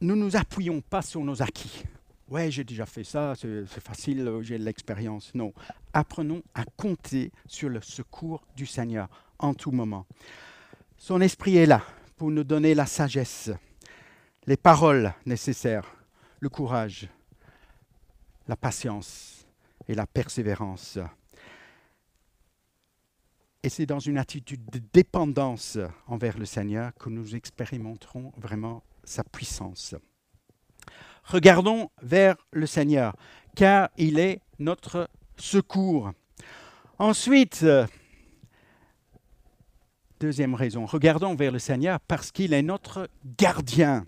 nous 0.00 0.14
ne 0.14 0.24
nous 0.24 0.36
appuyons 0.36 0.80
pas 0.80 1.02
sur 1.02 1.22
nos 1.22 1.42
acquis. 1.42 1.84
Ouais, 2.28 2.50
j'ai 2.50 2.62
déjà 2.62 2.86
fait 2.86 3.02
ça, 3.02 3.34
c'est 3.34 3.80
facile, 3.80 4.30
j'ai 4.42 4.58
de 4.58 4.64
l'expérience. 4.64 5.34
Non, 5.34 5.52
apprenons 5.92 6.42
à 6.54 6.64
compter 6.64 7.32
sur 7.46 7.68
le 7.68 7.80
secours 7.80 8.46
du 8.54 8.66
Seigneur 8.66 9.08
en 9.40 9.52
tout 9.52 9.72
moment. 9.72 10.06
Son 10.96 11.20
esprit 11.20 11.56
est 11.56 11.66
là 11.66 11.82
pour 12.16 12.30
nous 12.30 12.44
donner 12.44 12.74
la 12.74 12.86
sagesse, 12.86 13.50
les 14.46 14.56
paroles 14.56 15.12
nécessaires, 15.26 15.96
le 16.40 16.48
courage, 16.48 17.08
la 18.48 18.56
patience 18.56 19.46
et 19.86 19.94
la 19.94 20.06
persévérance. 20.06 20.98
Et 23.62 23.68
c'est 23.68 23.86
dans 23.86 23.98
une 23.98 24.16
attitude 24.16 24.64
de 24.70 24.80
dépendance 24.92 25.78
envers 26.06 26.38
le 26.38 26.46
Seigneur 26.46 26.92
que 26.94 27.10
nous 27.10 27.36
expérimenterons 27.36 28.32
vraiment 28.38 28.82
sa 29.04 29.22
puissance. 29.22 29.94
Regardons 31.24 31.90
vers 32.00 32.36
le 32.52 32.66
Seigneur, 32.66 33.14
car 33.54 33.90
il 33.98 34.18
est 34.18 34.40
notre 34.58 35.10
secours. 35.36 36.12
Ensuite, 36.98 37.66
deuxième 40.18 40.54
raison, 40.54 40.86
regardons 40.86 41.34
vers 41.34 41.52
le 41.52 41.58
Seigneur 41.58 42.00
parce 42.00 42.32
qu'il 42.32 42.54
est 42.54 42.62
notre 42.62 43.10
gardien. 43.38 44.06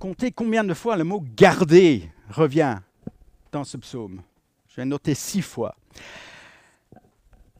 Comptez 0.00 0.32
combien 0.32 0.64
de 0.64 0.72
fois 0.72 0.96
le 0.96 1.04
mot 1.04 1.22
garder 1.36 2.10
revient 2.30 2.78
dans 3.52 3.64
ce 3.64 3.76
psaume. 3.76 4.22
Je 4.66 4.76
vais 4.76 4.86
noter 4.86 5.14
six 5.14 5.42
fois. 5.42 5.76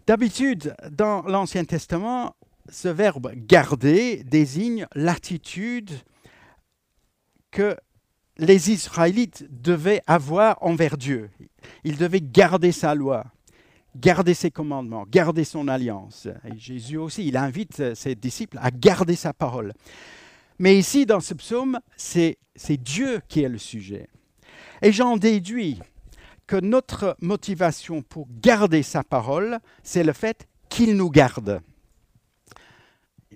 D'habitude, 0.06 0.74
dans 0.90 1.20
l'Ancien 1.20 1.66
Testament, 1.66 2.34
ce 2.70 2.88
verbe 2.88 3.32
garder 3.34 4.24
désigne 4.24 4.86
l'attitude 4.94 5.90
que 7.50 7.76
les 8.38 8.70
Israélites 8.70 9.44
devaient 9.50 10.02
avoir 10.06 10.56
envers 10.62 10.96
Dieu. 10.96 11.28
Ils 11.84 11.98
devaient 11.98 12.22
garder 12.22 12.72
sa 12.72 12.94
loi. 12.94 13.26
garder 13.96 14.34
ses 14.34 14.50
commandements, 14.50 15.04
garder 15.10 15.44
son 15.44 15.68
alliance. 15.68 16.28
Et 16.44 16.56
Jésus 16.56 16.96
aussi, 16.96 17.26
il 17.26 17.36
invite 17.36 17.94
ses 17.94 18.14
disciples 18.14 18.58
à 18.62 18.70
garder 18.70 19.16
sa 19.16 19.32
parole. 19.32 19.74
Mais 20.60 20.78
ici, 20.78 21.06
dans 21.06 21.20
ce 21.20 21.32
psaume, 21.32 21.80
c'est 21.96 22.36
Dieu 22.68 23.22
qui 23.28 23.40
est 23.40 23.48
le 23.48 23.56
sujet. 23.56 24.10
Et 24.82 24.92
j'en 24.92 25.16
déduis 25.16 25.80
que 26.46 26.56
notre 26.56 27.16
motivation 27.22 28.02
pour 28.02 28.28
garder 28.30 28.82
sa 28.82 29.02
parole, 29.02 29.58
c'est 29.82 30.04
le 30.04 30.12
fait 30.12 30.46
qu'il 30.68 30.98
nous 30.98 31.08
garde. 31.08 31.62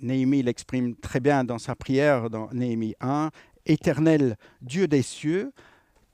Néhémie 0.02 0.42
l'exprime 0.42 0.96
très 0.96 1.18
bien 1.18 1.44
dans 1.44 1.56
sa 1.56 1.74
prière 1.74 2.28
dans 2.28 2.50
Néhémie 2.52 2.94
1. 3.00 3.30
Éternel 3.64 4.36
Dieu 4.60 4.86
des 4.86 5.00
cieux, 5.00 5.54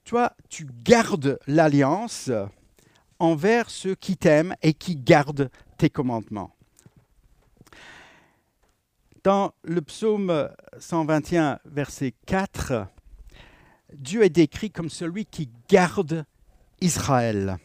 toi, 0.04 0.32
tu 0.48 0.64
gardes 0.84 1.40
l'alliance 1.48 2.30
envers 3.18 3.68
ceux 3.68 3.96
qui 3.96 4.16
t'aiment 4.16 4.54
et 4.62 4.74
qui 4.74 4.94
gardent 4.94 5.50
tes 5.76 5.90
commandements. 5.90 6.54
Dans 9.22 9.52
le 9.64 9.82
psaume 9.82 10.48
121, 10.78 11.58
verset 11.66 12.14
4, 12.24 12.86
Dieu 13.92 14.22
est 14.22 14.30
décrit 14.30 14.70
comme 14.70 14.88
celui 14.88 15.26
qui 15.26 15.50
garde 15.68 16.24
Israël. 16.80 17.58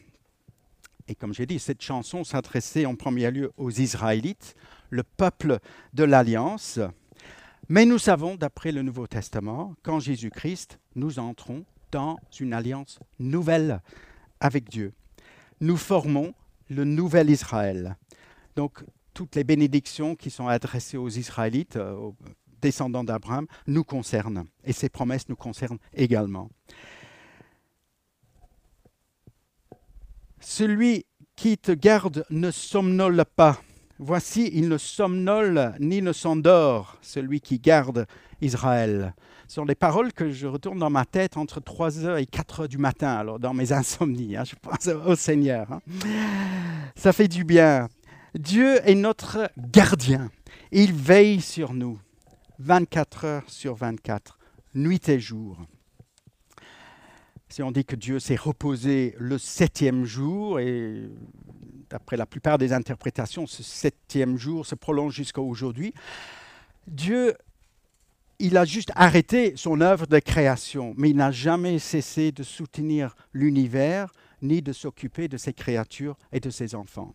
Et 1.08 1.14
comme 1.14 1.32
j'ai 1.32 1.46
dit, 1.46 1.58
cette 1.58 1.80
chanson 1.80 2.24
s'adressait 2.24 2.84
en 2.84 2.94
premier 2.94 3.30
lieu 3.30 3.52
aux 3.56 3.70
Israélites, 3.70 4.54
le 4.90 5.02
peuple 5.02 5.60
de 5.94 6.04
l'Alliance. 6.04 6.78
Mais 7.70 7.86
nous 7.86 7.98
savons, 7.98 8.34
d'après 8.34 8.70
le 8.70 8.82
Nouveau 8.82 9.06
Testament, 9.06 9.76
qu'en 9.82 9.98
Jésus-Christ, 9.98 10.78
nous 10.94 11.18
entrons 11.18 11.64
dans 11.90 12.18
une 12.38 12.52
alliance 12.52 12.98
nouvelle 13.18 13.80
avec 14.40 14.68
Dieu. 14.68 14.92
Nous 15.62 15.78
formons 15.78 16.34
le 16.68 16.84
nouvel 16.84 17.30
Israël. 17.30 17.96
Donc, 18.56 18.84
toutes 19.16 19.34
les 19.34 19.44
bénédictions 19.44 20.14
qui 20.14 20.28
sont 20.28 20.46
adressées 20.46 20.98
aux 20.98 21.08
Israélites, 21.08 21.76
euh, 21.76 21.94
aux 21.94 22.14
descendants 22.60 23.02
d'Abraham, 23.02 23.46
nous 23.66 23.82
concernent. 23.82 24.44
Et 24.62 24.74
ces 24.74 24.90
promesses 24.90 25.30
nous 25.30 25.36
concernent 25.36 25.78
également. 25.94 26.50
Celui 30.38 31.06
qui 31.34 31.56
te 31.56 31.72
garde 31.72 32.26
ne 32.28 32.50
somnole 32.50 33.24
pas. 33.36 33.58
Voici, 33.98 34.50
il 34.52 34.68
ne 34.68 34.76
somnole 34.76 35.74
ni 35.80 36.02
ne 36.02 36.12
s'endort, 36.12 36.98
celui 37.00 37.40
qui 37.40 37.58
garde 37.58 38.06
Israël. 38.42 39.14
Ce 39.48 39.54
sont 39.54 39.64
des 39.64 39.74
paroles 39.74 40.12
que 40.12 40.30
je 40.30 40.46
retourne 40.46 40.78
dans 40.78 40.90
ma 40.90 41.06
tête 41.06 41.38
entre 41.38 41.60
3h 41.60 42.20
et 42.20 42.24
4h 42.24 42.68
du 42.68 42.76
matin, 42.76 43.14
alors 43.14 43.38
dans 43.38 43.54
mes 43.54 43.72
insomnies. 43.72 44.36
Hein, 44.36 44.44
je 44.44 44.56
pense 44.60 44.88
au 44.88 45.16
Seigneur. 45.16 45.72
Hein. 45.72 45.80
Ça 46.94 47.14
fait 47.14 47.28
du 47.28 47.44
bien. 47.44 47.88
Dieu 48.38 48.80
est 48.86 48.94
notre 48.94 49.50
gardien. 49.56 50.30
Il 50.70 50.92
veille 50.92 51.40
sur 51.40 51.72
nous 51.72 51.98
24 52.58 53.24
heures 53.24 53.50
sur 53.50 53.74
24, 53.74 54.38
nuit 54.74 55.08
et 55.08 55.18
jour. 55.18 55.58
Si 57.48 57.62
on 57.62 57.70
dit 57.70 57.84
que 57.84 57.96
Dieu 57.96 58.18
s'est 58.18 58.36
reposé 58.36 59.14
le 59.18 59.38
septième 59.38 60.04
jour, 60.04 60.60
et 60.60 61.08
d'après 61.88 62.18
la 62.18 62.26
plupart 62.26 62.58
des 62.58 62.74
interprétations, 62.74 63.46
ce 63.46 63.62
septième 63.62 64.36
jour 64.36 64.66
se 64.66 64.74
prolonge 64.74 65.14
jusqu'à 65.14 65.40
aujourd'hui, 65.40 65.94
Dieu, 66.86 67.34
il 68.38 68.58
a 68.58 68.66
juste 68.66 68.92
arrêté 68.96 69.54
son 69.56 69.80
œuvre 69.80 70.06
de 70.06 70.18
création, 70.18 70.92
mais 70.98 71.10
il 71.10 71.16
n'a 71.16 71.30
jamais 71.30 71.78
cessé 71.78 72.32
de 72.32 72.42
soutenir 72.42 73.16
l'univers, 73.32 74.12
ni 74.42 74.60
de 74.60 74.74
s'occuper 74.74 75.28
de 75.28 75.38
ses 75.38 75.54
créatures 75.54 76.18
et 76.32 76.40
de 76.40 76.50
ses 76.50 76.74
enfants. 76.74 77.14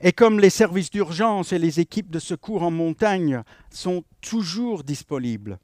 Et 0.00 0.12
comme 0.12 0.40
les 0.40 0.50
services 0.50 0.90
d'urgence 0.90 1.52
et 1.52 1.58
les 1.58 1.80
équipes 1.80 2.10
de 2.10 2.18
secours 2.18 2.62
en 2.62 2.70
montagne 2.70 3.42
sont 3.70 4.04
toujours 4.20 4.84
disponibles, 4.84 5.58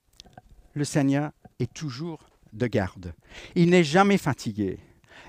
le 0.75 0.85
Seigneur 0.85 1.33
est 1.59 1.73
toujours 1.73 2.19
de 2.53 2.67
garde. 2.67 3.13
Il 3.55 3.71
n'est 3.71 3.85
jamais 3.85 4.19
fatigué. 4.19 4.79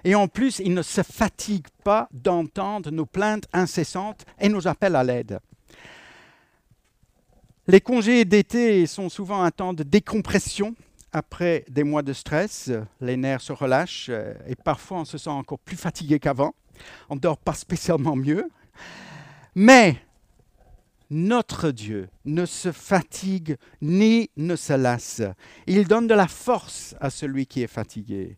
Et 0.06 0.16
en 0.16 0.28
plus, 0.28 0.60
il 0.60 0.74
ne 0.74 0.82
se 0.82 1.02
fatigue 1.02 1.68
pas 1.84 2.10
d'entendre 2.12 2.92
nos 2.92 3.06
plaintes 3.06 3.48
incessantes 3.54 4.26
et 4.40 4.50
nos 4.50 4.68
appels 4.68 4.96
à 4.96 5.04
l'aide. 5.04 5.40
Les 7.68 7.80
congés 7.80 8.26
d'été 8.26 8.86
sont 8.88 9.08
souvent 9.08 9.42
un 9.42 9.52
temps 9.52 9.74
de 9.74 9.84
décompression 9.84 10.76
après 11.14 11.64
des 11.70 11.84
mois 11.84 12.02
de 12.02 12.12
stress. 12.12 12.72
Les 13.00 13.16
nerfs 13.16 13.42
se 13.42 13.54
relâchent 13.54 14.10
et 14.48 14.56
parfois 14.56 15.00
on 15.00 15.06
se 15.06 15.18
sent 15.18 15.30
encore 15.30 15.60
plus 15.60 15.78
fatigué 15.78 16.20
qu'avant. 16.20 16.54
On 17.10 17.16
ne 17.16 17.20
dort 17.20 17.38
pas 17.38 17.54
spécialement 17.54 18.16
mieux 18.16 18.50
mais 19.56 19.98
notre 21.10 21.72
Dieu 21.72 22.10
ne 22.26 22.46
se 22.46 22.72
fatigue 22.72 23.58
ni 23.82 24.30
ne 24.36 24.56
se 24.56 24.74
lasse. 24.74 25.22
Il 25.68 25.88
donne 25.88 26.08
de 26.08 26.14
la 26.14 26.28
force 26.28 26.96
à 27.00 27.10
celui 27.10 27.46
qui 27.46 27.62
est 27.62 27.68
fatigué. 27.68 28.38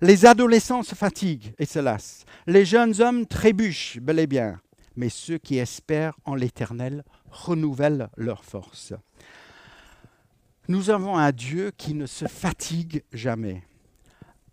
Les 0.00 0.26
adolescents 0.26 0.82
se 0.82 0.94
fatiguent 0.94 1.54
et 1.58 1.66
se 1.66 1.78
lassent. 1.78 2.24
Les 2.46 2.64
jeunes 2.64 3.00
hommes 3.00 3.26
trébuchent, 3.26 3.98
bel 4.00 4.18
et 4.18 4.26
bien. 4.26 4.60
Mais 4.96 5.08
ceux 5.08 5.38
qui 5.38 5.58
espèrent 5.58 6.16
en 6.24 6.34
l'Éternel 6.34 7.04
renouvellent 7.30 8.08
leur 8.16 8.44
force. 8.44 8.94
Nous 10.68 10.88
avons 10.88 11.16
un 11.16 11.32
Dieu 11.32 11.72
qui 11.76 11.94
ne 11.94 12.06
se 12.06 12.26
fatigue 12.26 13.02
jamais. 13.12 13.62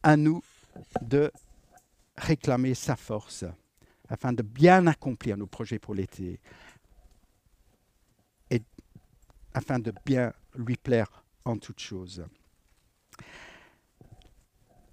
À 0.04 0.18
nous 0.18 0.44
de 1.02 1.32
réclamer 2.22 2.74
sa 2.74 2.96
force 2.96 3.46
afin 4.08 4.34
de 4.34 4.44
bien 4.44 4.88
accomplir 4.88 5.38
nos 5.38 5.48
projets 5.48 5.80
pour 5.80 5.96
l'été 5.96 6.40
et 8.50 8.62
afin 9.54 9.80
de 9.80 9.94
bien 10.06 10.34
lui 10.56 10.76
plaire 10.76 11.24
en 11.46 11.58
toutes 11.58 11.80
choses. 11.80 12.24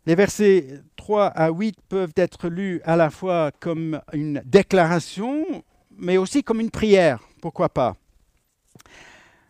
Les 0.07 0.15
versets 0.15 0.83
3 0.97 1.27
à 1.27 1.51
8 1.51 1.77
peuvent 1.89 2.15
être 2.17 2.49
lus 2.49 2.81
à 2.85 2.97
la 2.97 3.11
fois 3.11 3.53
comme 3.61 4.01
une 4.15 4.41
déclaration, 4.47 5.45
mais 5.91 6.17
aussi 6.17 6.43
comme 6.43 6.61
une 6.61 6.71
prière, 6.71 7.21
pourquoi 7.43 7.69
pas. 7.69 7.97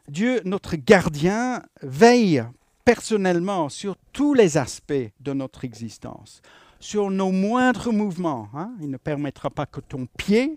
Dieu, 0.08 0.40
notre 0.44 0.74
gardien, 0.74 1.62
veille 1.82 2.42
personnellement 2.84 3.68
sur 3.68 3.96
tous 4.12 4.34
les 4.34 4.56
aspects 4.56 5.12
de 5.20 5.32
notre 5.32 5.64
existence 5.64 6.40
sur 6.80 7.10
nos 7.10 7.30
moindres 7.30 7.92
mouvements. 7.92 8.48
Hein. 8.54 8.72
Il 8.80 8.90
ne 8.90 8.96
permettra 8.96 9.50
pas 9.50 9.66
que 9.66 9.80
ton 9.80 10.06
pied 10.06 10.56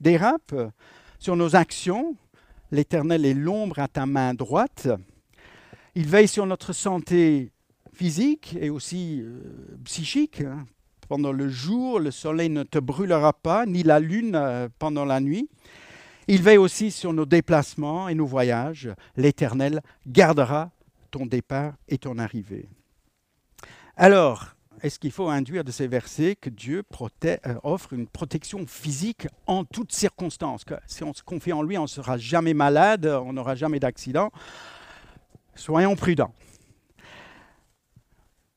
dérape. 0.00 0.54
Sur 1.18 1.36
nos 1.36 1.54
actions, 1.54 2.16
l'Éternel 2.70 3.26
est 3.26 3.34
l'ombre 3.34 3.78
à 3.78 3.88
ta 3.88 4.06
main 4.06 4.34
droite. 4.34 4.88
Il 5.94 6.06
veille 6.06 6.28
sur 6.28 6.46
notre 6.46 6.72
santé 6.72 7.52
physique 7.92 8.56
et 8.60 8.70
aussi 8.70 9.20
euh, 9.22 9.40
psychique. 9.84 10.40
Hein. 10.40 10.66
Pendant 11.08 11.32
le 11.32 11.48
jour, 11.48 11.98
le 11.98 12.10
soleil 12.10 12.48
ne 12.48 12.62
te 12.62 12.78
brûlera 12.78 13.32
pas, 13.32 13.66
ni 13.66 13.82
la 13.82 13.98
lune 13.98 14.36
euh, 14.36 14.68
pendant 14.78 15.04
la 15.04 15.20
nuit. 15.20 15.48
Il 16.28 16.42
veille 16.42 16.58
aussi 16.58 16.92
sur 16.92 17.12
nos 17.12 17.26
déplacements 17.26 18.08
et 18.08 18.14
nos 18.14 18.26
voyages. 18.26 18.90
L'Éternel 19.16 19.82
gardera 20.06 20.70
ton 21.10 21.26
départ 21.26 21.74
et 21.88 21.98
ton 21.98 22.18
arrivée. 22.18 22.68
Alors, 23.96 24.54
est-ce 24.82 24.98
qu'il 24.98 25.12
faut 25.12 25.28
induire 25.28 25.64
de 25.64 25.70
ces 25.70 25.86
versets 25.86 26.36
que 26.36 26.50
Dieu 26.50 26.82
euh, 27.24 27.36
offre 27.62 27.92
une 27.92 28.06
protection 28.06 28.66
physique 28.66 29.28
en 29.46 29.64
toutes 29.64 29.92
circonstances? 29.92 30.64
Que 30.64 30.74
Si 30.86 31.04
on 31.04 31.12
se 31.12 31.22
confie 31.22 31.52
en 31.52 31.62
lui, 31.62 31.76
on 31.78 31.82
ne 31.82 31.86
sera 31.86 32.16
jamais 32.18 32.54
malade, 32.54 33.06
on 33.06 33.32
n'aura 33.32 33.54
jamais 33.54 33.80
d'accident. 33.80 34.30
Soyons 35.54 35.96
prudents. 35.96 36.32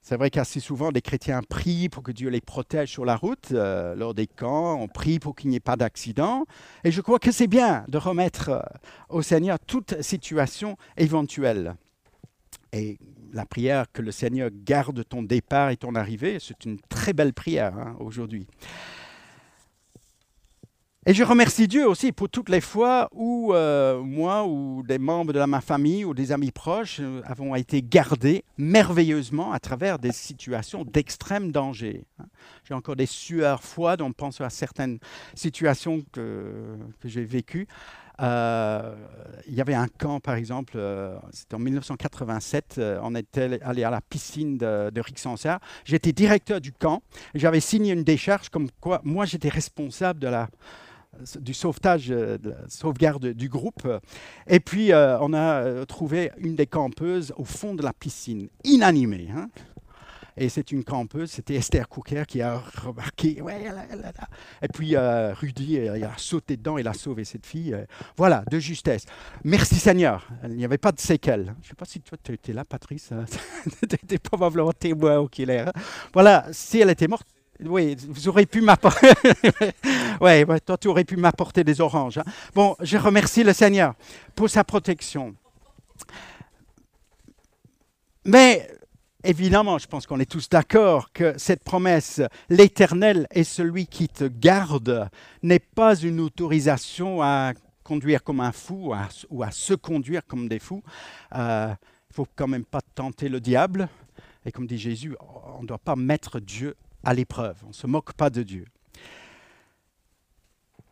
C'est 0.02 0.18
vrai 0.18 0.30
qu'assez 0.30 0.60
souvent, 0.60 0.92
les 0.92 1.02
chrétiens 1.02 1.42
prient 1.42 1.88
pour 1.88 2.04
que 2.04 2.12
Dieu 2.12 2.30
les 2.30 2.42
protège 2.42 2.90
sur 2.90 3.06
la 3.06 3.16
route, 3.16 3.54
euh, 3.54 3.96
lors 3.96 4.14
des 4.14 4.28
camps, 4.28 4.78
on 4.78 4.90
prie 4.90 5.18
pour 5.18 5.34
qu'il 5.34 5.50
n'y 5.50 5.56
ait 5.56 5.62
pas 5.62 5.78
d'accident. 5.78 6.46
Et 6.84 6.92
je 6.92 7.00
crois 7.00 7.20
que 7.20 7.32
c'est 7.32 7.48
bien 7.48 7.86
de 7.88 7.98
remettre 7.98 8.50
euh, 8.50 8.60
au 9.08 9.22
Seigneur 9.22 9.58
toute 9.60 10.02
situation 10.02 10.76
éventuelle. 10.98 11.76
Et 12.74 12.98
la 13.34 13.46
prière 13.46 13.86
que 13.92 14.02
le 14.02 14.12
Seigneur 14.12 14.50
garde 14.54 15.04
ton 15.08 15.24
départ 15.24 15.72
et 15.72 15.78
ton 15.78 15.96
arrivée, 15.96 16.38
c'est 16.40 16.66
une 16.66 16.80
très 16.90 17.14
belle 17.14 17.34
prière 17.34 17.76
hein, 17.78 17.96
aujourd'hui. 18.00 18.48
Et 21.06 21.14
je 21.14 21.22
remercie 21.26 21.68
Dieu 21.68 21.86
aussi 21.86 22.14
pour 22.14 22.30
toutes 22.30 22.48
les 22.48 22.62
fois 22.62 23.10
où 23.12 23.54
euh, 23.54 24.02
moi 24.02 24.46
ou 24.46 24.84
des 24.88 25.00
membres 25.00 25.34
de 25.34 25.44
ma 25.44 25.60
famille 25.60 26.06
ou 26.06 26.14
des 26.14 26.32
amis 26.32 26.52
proches 26.52 27.02
euh, 27.02 27.22
avons 27.26 27.56
été 27.56 27.82
gardés 27.82 28.46
merveilleusement 28.58 29.52
à 29.52 29.60
travers 29.60 30.00
des 30.00 30.14
situations 30.14 30.86
d'extrême 30.86 31.52
danger. 31.52 32.06
Hein. 32.20 32.26
J'ai 32.64 32.74
encore 32.74 32.96
des 32.96 33.06
sueurs 33.06 33.64
froides, 33.64 34.02
on 34.02 34.14
pense 34.14 34.40
à 34.40 34.50
certaines 34.50 35.00
situations 35.36 36.06
que 36.14 36.78
j'ai 37.04 37.26
vécues 37.26 37.68
Euh, 38.22 38.96
il 39.48 39.56
y 39.56 39.62
avait 39.62 39.74
un 39.74 39.88
camp, 39.88 40.20
par 40.20 40.36
exemple, 40.36 40.74
euh, 40.76 41.18
c'était 41.32 41.56
en 41.56 41.60
1987, 41.60 42.76
euh, 42.78 43.00
on 43.02 43.16
était 43.16 43.60
allé 43.62 43.84
à 43.84 43.90
la 43.90 44.02
piscine 44.02 44.58
de, 44.58 44.90
de 44.90 45.02
Rixensart. 45.02 45.60
J'étais 45.84 46.12
directeur 46.14 46.62
du 46.62 46.72
camp. 46.72 47.02
J'avais 47.34 47.60
signé 47.60 47.94
une 47.94 48.04
décharge 48.04 48.50
comme 48.50 48.70
quoi 48.80 49.02
moi 49.04 49.26
j'étais 49.26 49.50
responsable 49.50 50.20
de 50.20 50.28
la, 50.28 50.48
du 51.40 51.54
sauvetage, 51.54 52.08
de 52.08 52.40
la 52.44 52.70
sauvegarde 52.70 53.28
du 53.28 53.50
groupe. 53.50 53.88
Et 54.48 54.60
puis 54.60 54.92
on 54.94 55.34
a 55.34 55.86
trouvé 55.86 56.32
une 56.38 56.56
des 56.56 56.68
campeuses 56.68 57.34
au 57.38 57.46
fond 57.46 57.74
de 57.74 57.84
la 57.84 57.94
piscine, 57.94 58.50
inanimée. 58.64 59.28
Hein. 59.36 59.50
Et 60.36 60.50
c'est 60.50 60.72
une 60.72 60.84
campeuse, 60.84 61.32
c'était 61.32 61.56
Esther 61.56 61.88
Cooker 61.88 62.24
qui 62.28 62.42
a 62.42 62.62
remarqué. 62.84 63.40
Et 64.62 64.68
puis 64.74 64.96
euh, 64.96 65.34
Rudy 65.34 65.78
euh, 65.78 66.08
a 66.08 66.18
sauté 66.18 66.58
dedans, 66.58 66.78
il 66.78 66.88
a 66.88 66.94
sauvé 66.94 67.24
cette 67.24 67.46
fille. 67.46 67.74
Euh, 67.74 67.86
voilà, 68.18 68.44
de 68.50 68.58
justesse. 68.58 69.06
Merci 69.44 69.76
Seigneur. 69.76 70.28
Il 70.46 70.56
n'y 70.56 70.66
avait 70.66 70.80
pas 70.80 70.92
de 70.92 71.00
séquelles. 71.00 71.54
Je 71.62 71.66
ne 71.66 71.70
sais 71.70 71.76
pas 71.76 71.86
si 71.86 72.00
toi 72.02 72.18
tu 72.22 72.34
étais 72.34 72.54
là, 72.54 72.66
Patrice. 72.66 73.12
tu 73.88 73.96
étais 73.96 74.18
probablement 74.18 74.72
témoin 74.72 75.18
oculaire. 75.18 75.72
Voilà, 76.14 76.48
si 76.52 76.80
elle 76.80 76.90
était 76.90 77.08
morte, 77.08 77.28
oui, 77.62 77.96
vous 78.10 78.28
aurez 78.28 78.48
pu 78.48 78.62
m'apporter. 78.62 79.12
ouais, 80.22 80.46
toi, 80.62 80.78
tu 80.78 80.88
aurais 80.88 81.04
pu 81.04 81.16
m'apporter 81.16 81.64
des 81.64 81.80
oranges. 81.80 82.18
Hein. 82.18 82.26
Bon, 82.56 82.76
je 82.82 82.98
remercie 82.98 83.44
le 83.44 83.54
Seigneur 83.54 83.94
pour 84.36 84.50
sa 84.50 84.64
protection. 84.64 85.36
Mais 88.26 88.68
Évidemment, 89.26 89.78
je 89.78 89.88
pense 89.88 90.06
qu'on 90.06 90.20
est 90.20 90.30
tous 90.30 90.50
d'accord 90.50 91.14
que 91.14 91.38
cette 91.38 91.64
promesse, 91.64 92.22
l'Éternel 92.50 93.26
est 93.32 93.46
celui 93.46 93.88
qui 93.88 94.10
te 94.10 94.26
garde, 94.26 95.10
n'est 95.44 95.60
pas 95.60 95.96
une 95.96 96.20
autorisation 96.20 97.22
à 97.22 97.54
conduire 97.84 98.22
comme 98.22 98.42
un 98.42 98.52
fou 98.52 98.94
ou 99.30 99.44
à 99.44 99.52
se 99.52 99.74
conduire 99.76 100.26
comme 100.28 100.50
des 100.50 100.60
fous. 100.60 100.84
Il 101.32 101.38
euh, 101.40 101.68
ne 101.70 102.14
faut 102.14 102.28
quand 102.36 102.50
même 102.50 102.66
pas 102.66 102.82
tenter 102.96 103.30
le 103.30 103.40
diable. 103.40 103.88
Et 104.46 104.52
comme 104.52 104.68
dit 104.68 104.78
Jésus, 104.78 105.16
on 105.58 105.62
ne 105.62 105.68
doit 105.68 105.78
pas 105.78 105.96
mettre 105.96 106.42
Dieu 106.42 106.76
à 107.06 107.14
l'épreuve. 107.14 107.56
On 107.64 107.70
ne 107.70 107.74
se 107.74 107.88
moque 107.88 108.12
pas 108.14 108.30
de 108.30 108.44
Dieu. 108.44 108.66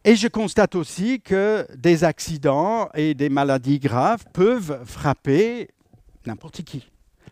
Et 0.05 0.15
je 0.15 0.29
constate 0.29 0.75
aussi 0.75 1.19
que 1.19 1.67
des 1.75 2.05
accidents 2.05 2.89
et 2.93 3.13
des 3.13 3.29
maladies 3.29 3.79
graves 3.79 4.23
peuvent 4.31 4.85
frapper 4.85 5.69
n'importe 6.25 6.63
qui 6.63 6.87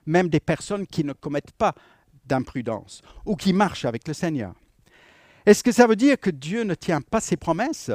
même 0.10 0.28
des 0.28 0.40
personnes 0.40 0.88
qui 0.88 1.04
ne 1.04 1.14
commettent 1.14 1.52
pas 1.52 1.76
d'imprudence 2.26 3.02
ou 3.26 3.36
qui 3.36 3.54
marchent 3.54 3.86
avec 3.86 4.08
le 4.08 4.14
Seigneur. 4.14 4.54
Est-ce 5.46 5.64
que 5.64 5.72
ça 5.72 5.88
veut 5.88 5.96
dire 5.96 6.20
que 6.20 6.30
Dieu 6.30 6.64
ne 6.64 6.76
tient 6.76 7.02
pas 7.02 7.22
ses 7.22 7.38
promesses? 7.38 7.92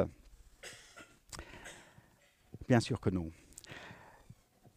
Bien 2.67 2.79
sûr 2.79 2.99
que 2.99 3.09
non. 3.09 3.29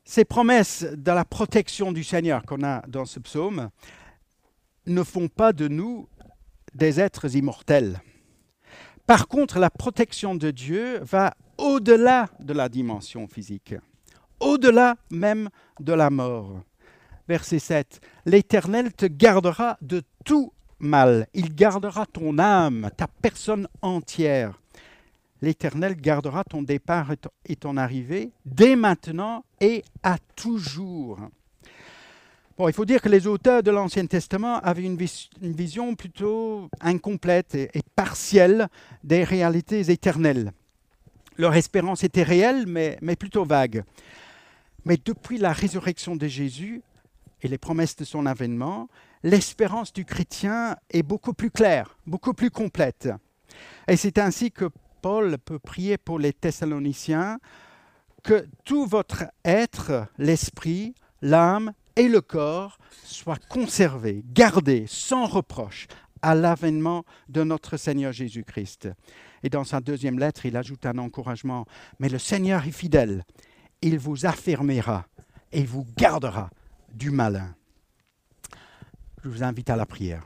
Ces 0.04 0.24
promesses 0.24 0.82
de 0.82 1.12
la 1.12 1.24
protection 1.24 1.92
du 1.92 2.04
Seigneur 2.04 2.42
qu'on 2.44 2.62
a 2.62 2.82
dans 2.86 3.04
ce 3.04 3.20
psaume 3.20 3.70
ne 4.86 5.02
font 5.02 5.28
pas 5.28 5.52
de 5.52 5.68
nous 5.68 6.08
des 6.74 7.00
êtres 7.00 7.36
immortels. 7.36 8.00
Par 9.06 9.28
contre, 9.28 9.58
la 9.58 9.70
protection 9.70 10.34
de 10.34 10.50
Dieu 10.50 10.98
va 11.00 11.34
au-delà 11.56 12.28
de 12.40 12.52
la 12.52 12.68
dimension 12.68 13.26
physique, 13.26 13.74
au-delà 14.40 14.96
même 15.10 15.50
de 15.80 15.92
la 15.92 16.10
mort 16.10 16.62
verset 17.28 17.58
7. 17.58 18.00
L'Éternel 18.26 18.92
te 18.92 19.06
gardera 19.06 19.76
de 19.82 20.02
tout 20.24 20.52
mal. 20.78 21.26
Il 21.34 21.54
gardera 21.54 22.06
ton 22.06 22.38
âme, 22.38 22.90
ta 22.96 23.06
personne 23.06 23.68
entière. 23.82 24.58
L'Éternel 25.40 25.94
gardera 25.94 26.42
ton 26.42 26.62
départ 26.62 27.12
et 27.46 27.56
ton 27.56 27.76
arrivée 27.76 28.30
dès 28.44 28.74
maintenant 28.74 29.44
et 29.60 29.84
à 30.02 30.16
toujours. 30.34 31.20
Bon, 32.56 32.66
il 32.66 32.74
faut 32.74 32.84
dire 32.84 33.00
que 33.00 33.08
les 33.08 33.28
auteurs 33.28 33.62
de 33.62 33.70
l'Ancien 33.70 34.04
Testament 34.06 34.58
avaient 34.58 34.82
une, 34.82 34.96
vision 35.40 35.94
plutôt 35.94 36.68
incomplète 36.80 37.54
et, 37.54 37.70
partielle 37.94 38.66
des 39.04 39.22
réalités 39.22 39.92
éternelles. 39.92 40.50
Leur 41.36 41.54
espérance 41.54 42.02
était 42.02 42.24
réelle, 42.24 42.66
mais, 42.66 42.98
mais 43.00 43.14
plutôt 43.14 43.44
vague. 43.44 43.84
Mais 44.84 44.96
depuis 45.04 45.38
la 45.38 45.52
résurrection 45.52 46.16
de 46.16 46.26
Jésus, 46.26 46.82
et 47.42 47.48
les 47.48 47.58
promesses 47.58 47.96
de 47.96 48.04
son 48.04 48.26
avènement, 48.26 48.88
l'espérance 49.22 49.92
du 49.92 50.04
chrétien 50.04 50.76
est 50.90 51.02
beaucoup 51.02 51.32
plus 51.32 51.50
claire, 51.50 51.96
beaucoup 52.06 52.34
plus 52.34 52.50
complète. 52.50 53.08
Et 53.86 53.96
c'est 53.96 54.18
ainsi 54.18 54.50
que 54.50 54.70
Paul 55.02 55.38
peut 55.38 55.58
prier 55.58 55.96
pour 55.96 56.18
les 56.18 56.32
Thessaloniciens 56.32 57.38
que 58.22 58.46
tout 58.64 58.86
votre 58.86 59.24
être, 59.44 60.06
l'esprit, 60.18 60.94
l'âme 61.22 61.72
et 61.96 62.08
le 62.08 62.20
corps 62.20 62.78
soient 63.04 63.38
conservés, 63.48 64.22
gardés 64.32 64.84
sans 64.86 65.26
reproche 65.26 65.86
à 66.22 66.34
l'avènement 66.34 67.04
de 67.28 67.44
notre 67.44 67.76
Seigneur 67.76 68.12
Jésus-Christ. 68.12 68.88
Et 69.42 69.50
dans 69.50 69.64
sa 69.64 69.80
deuxième 69.80 70.18
lettre, 70.18 70.46
il 70.46 70.56
ajoute 70.56 70.84
un 70.84 70.98
encouragement, 70.98 71.64
mais 72.00 72.08
le 72.08 72.18
Seigneur 72.18 72.66
est 72.66 72.72
fidèle, 72.72 73.24
il 73.82 73.98
vous 73.98 74.26
affirmera 74.26 75.06
et 75.52 75.64
vous 75.64 75.86
gardera 75.96 76.50
du 76.98 77.12
malin. 77.12 77.54
Je 79.22 79.28
vous 79.28 79.44
invite 79.44 79.70
à 79.70 79.76
la 79.76 79.86
prière. 79.86 80.24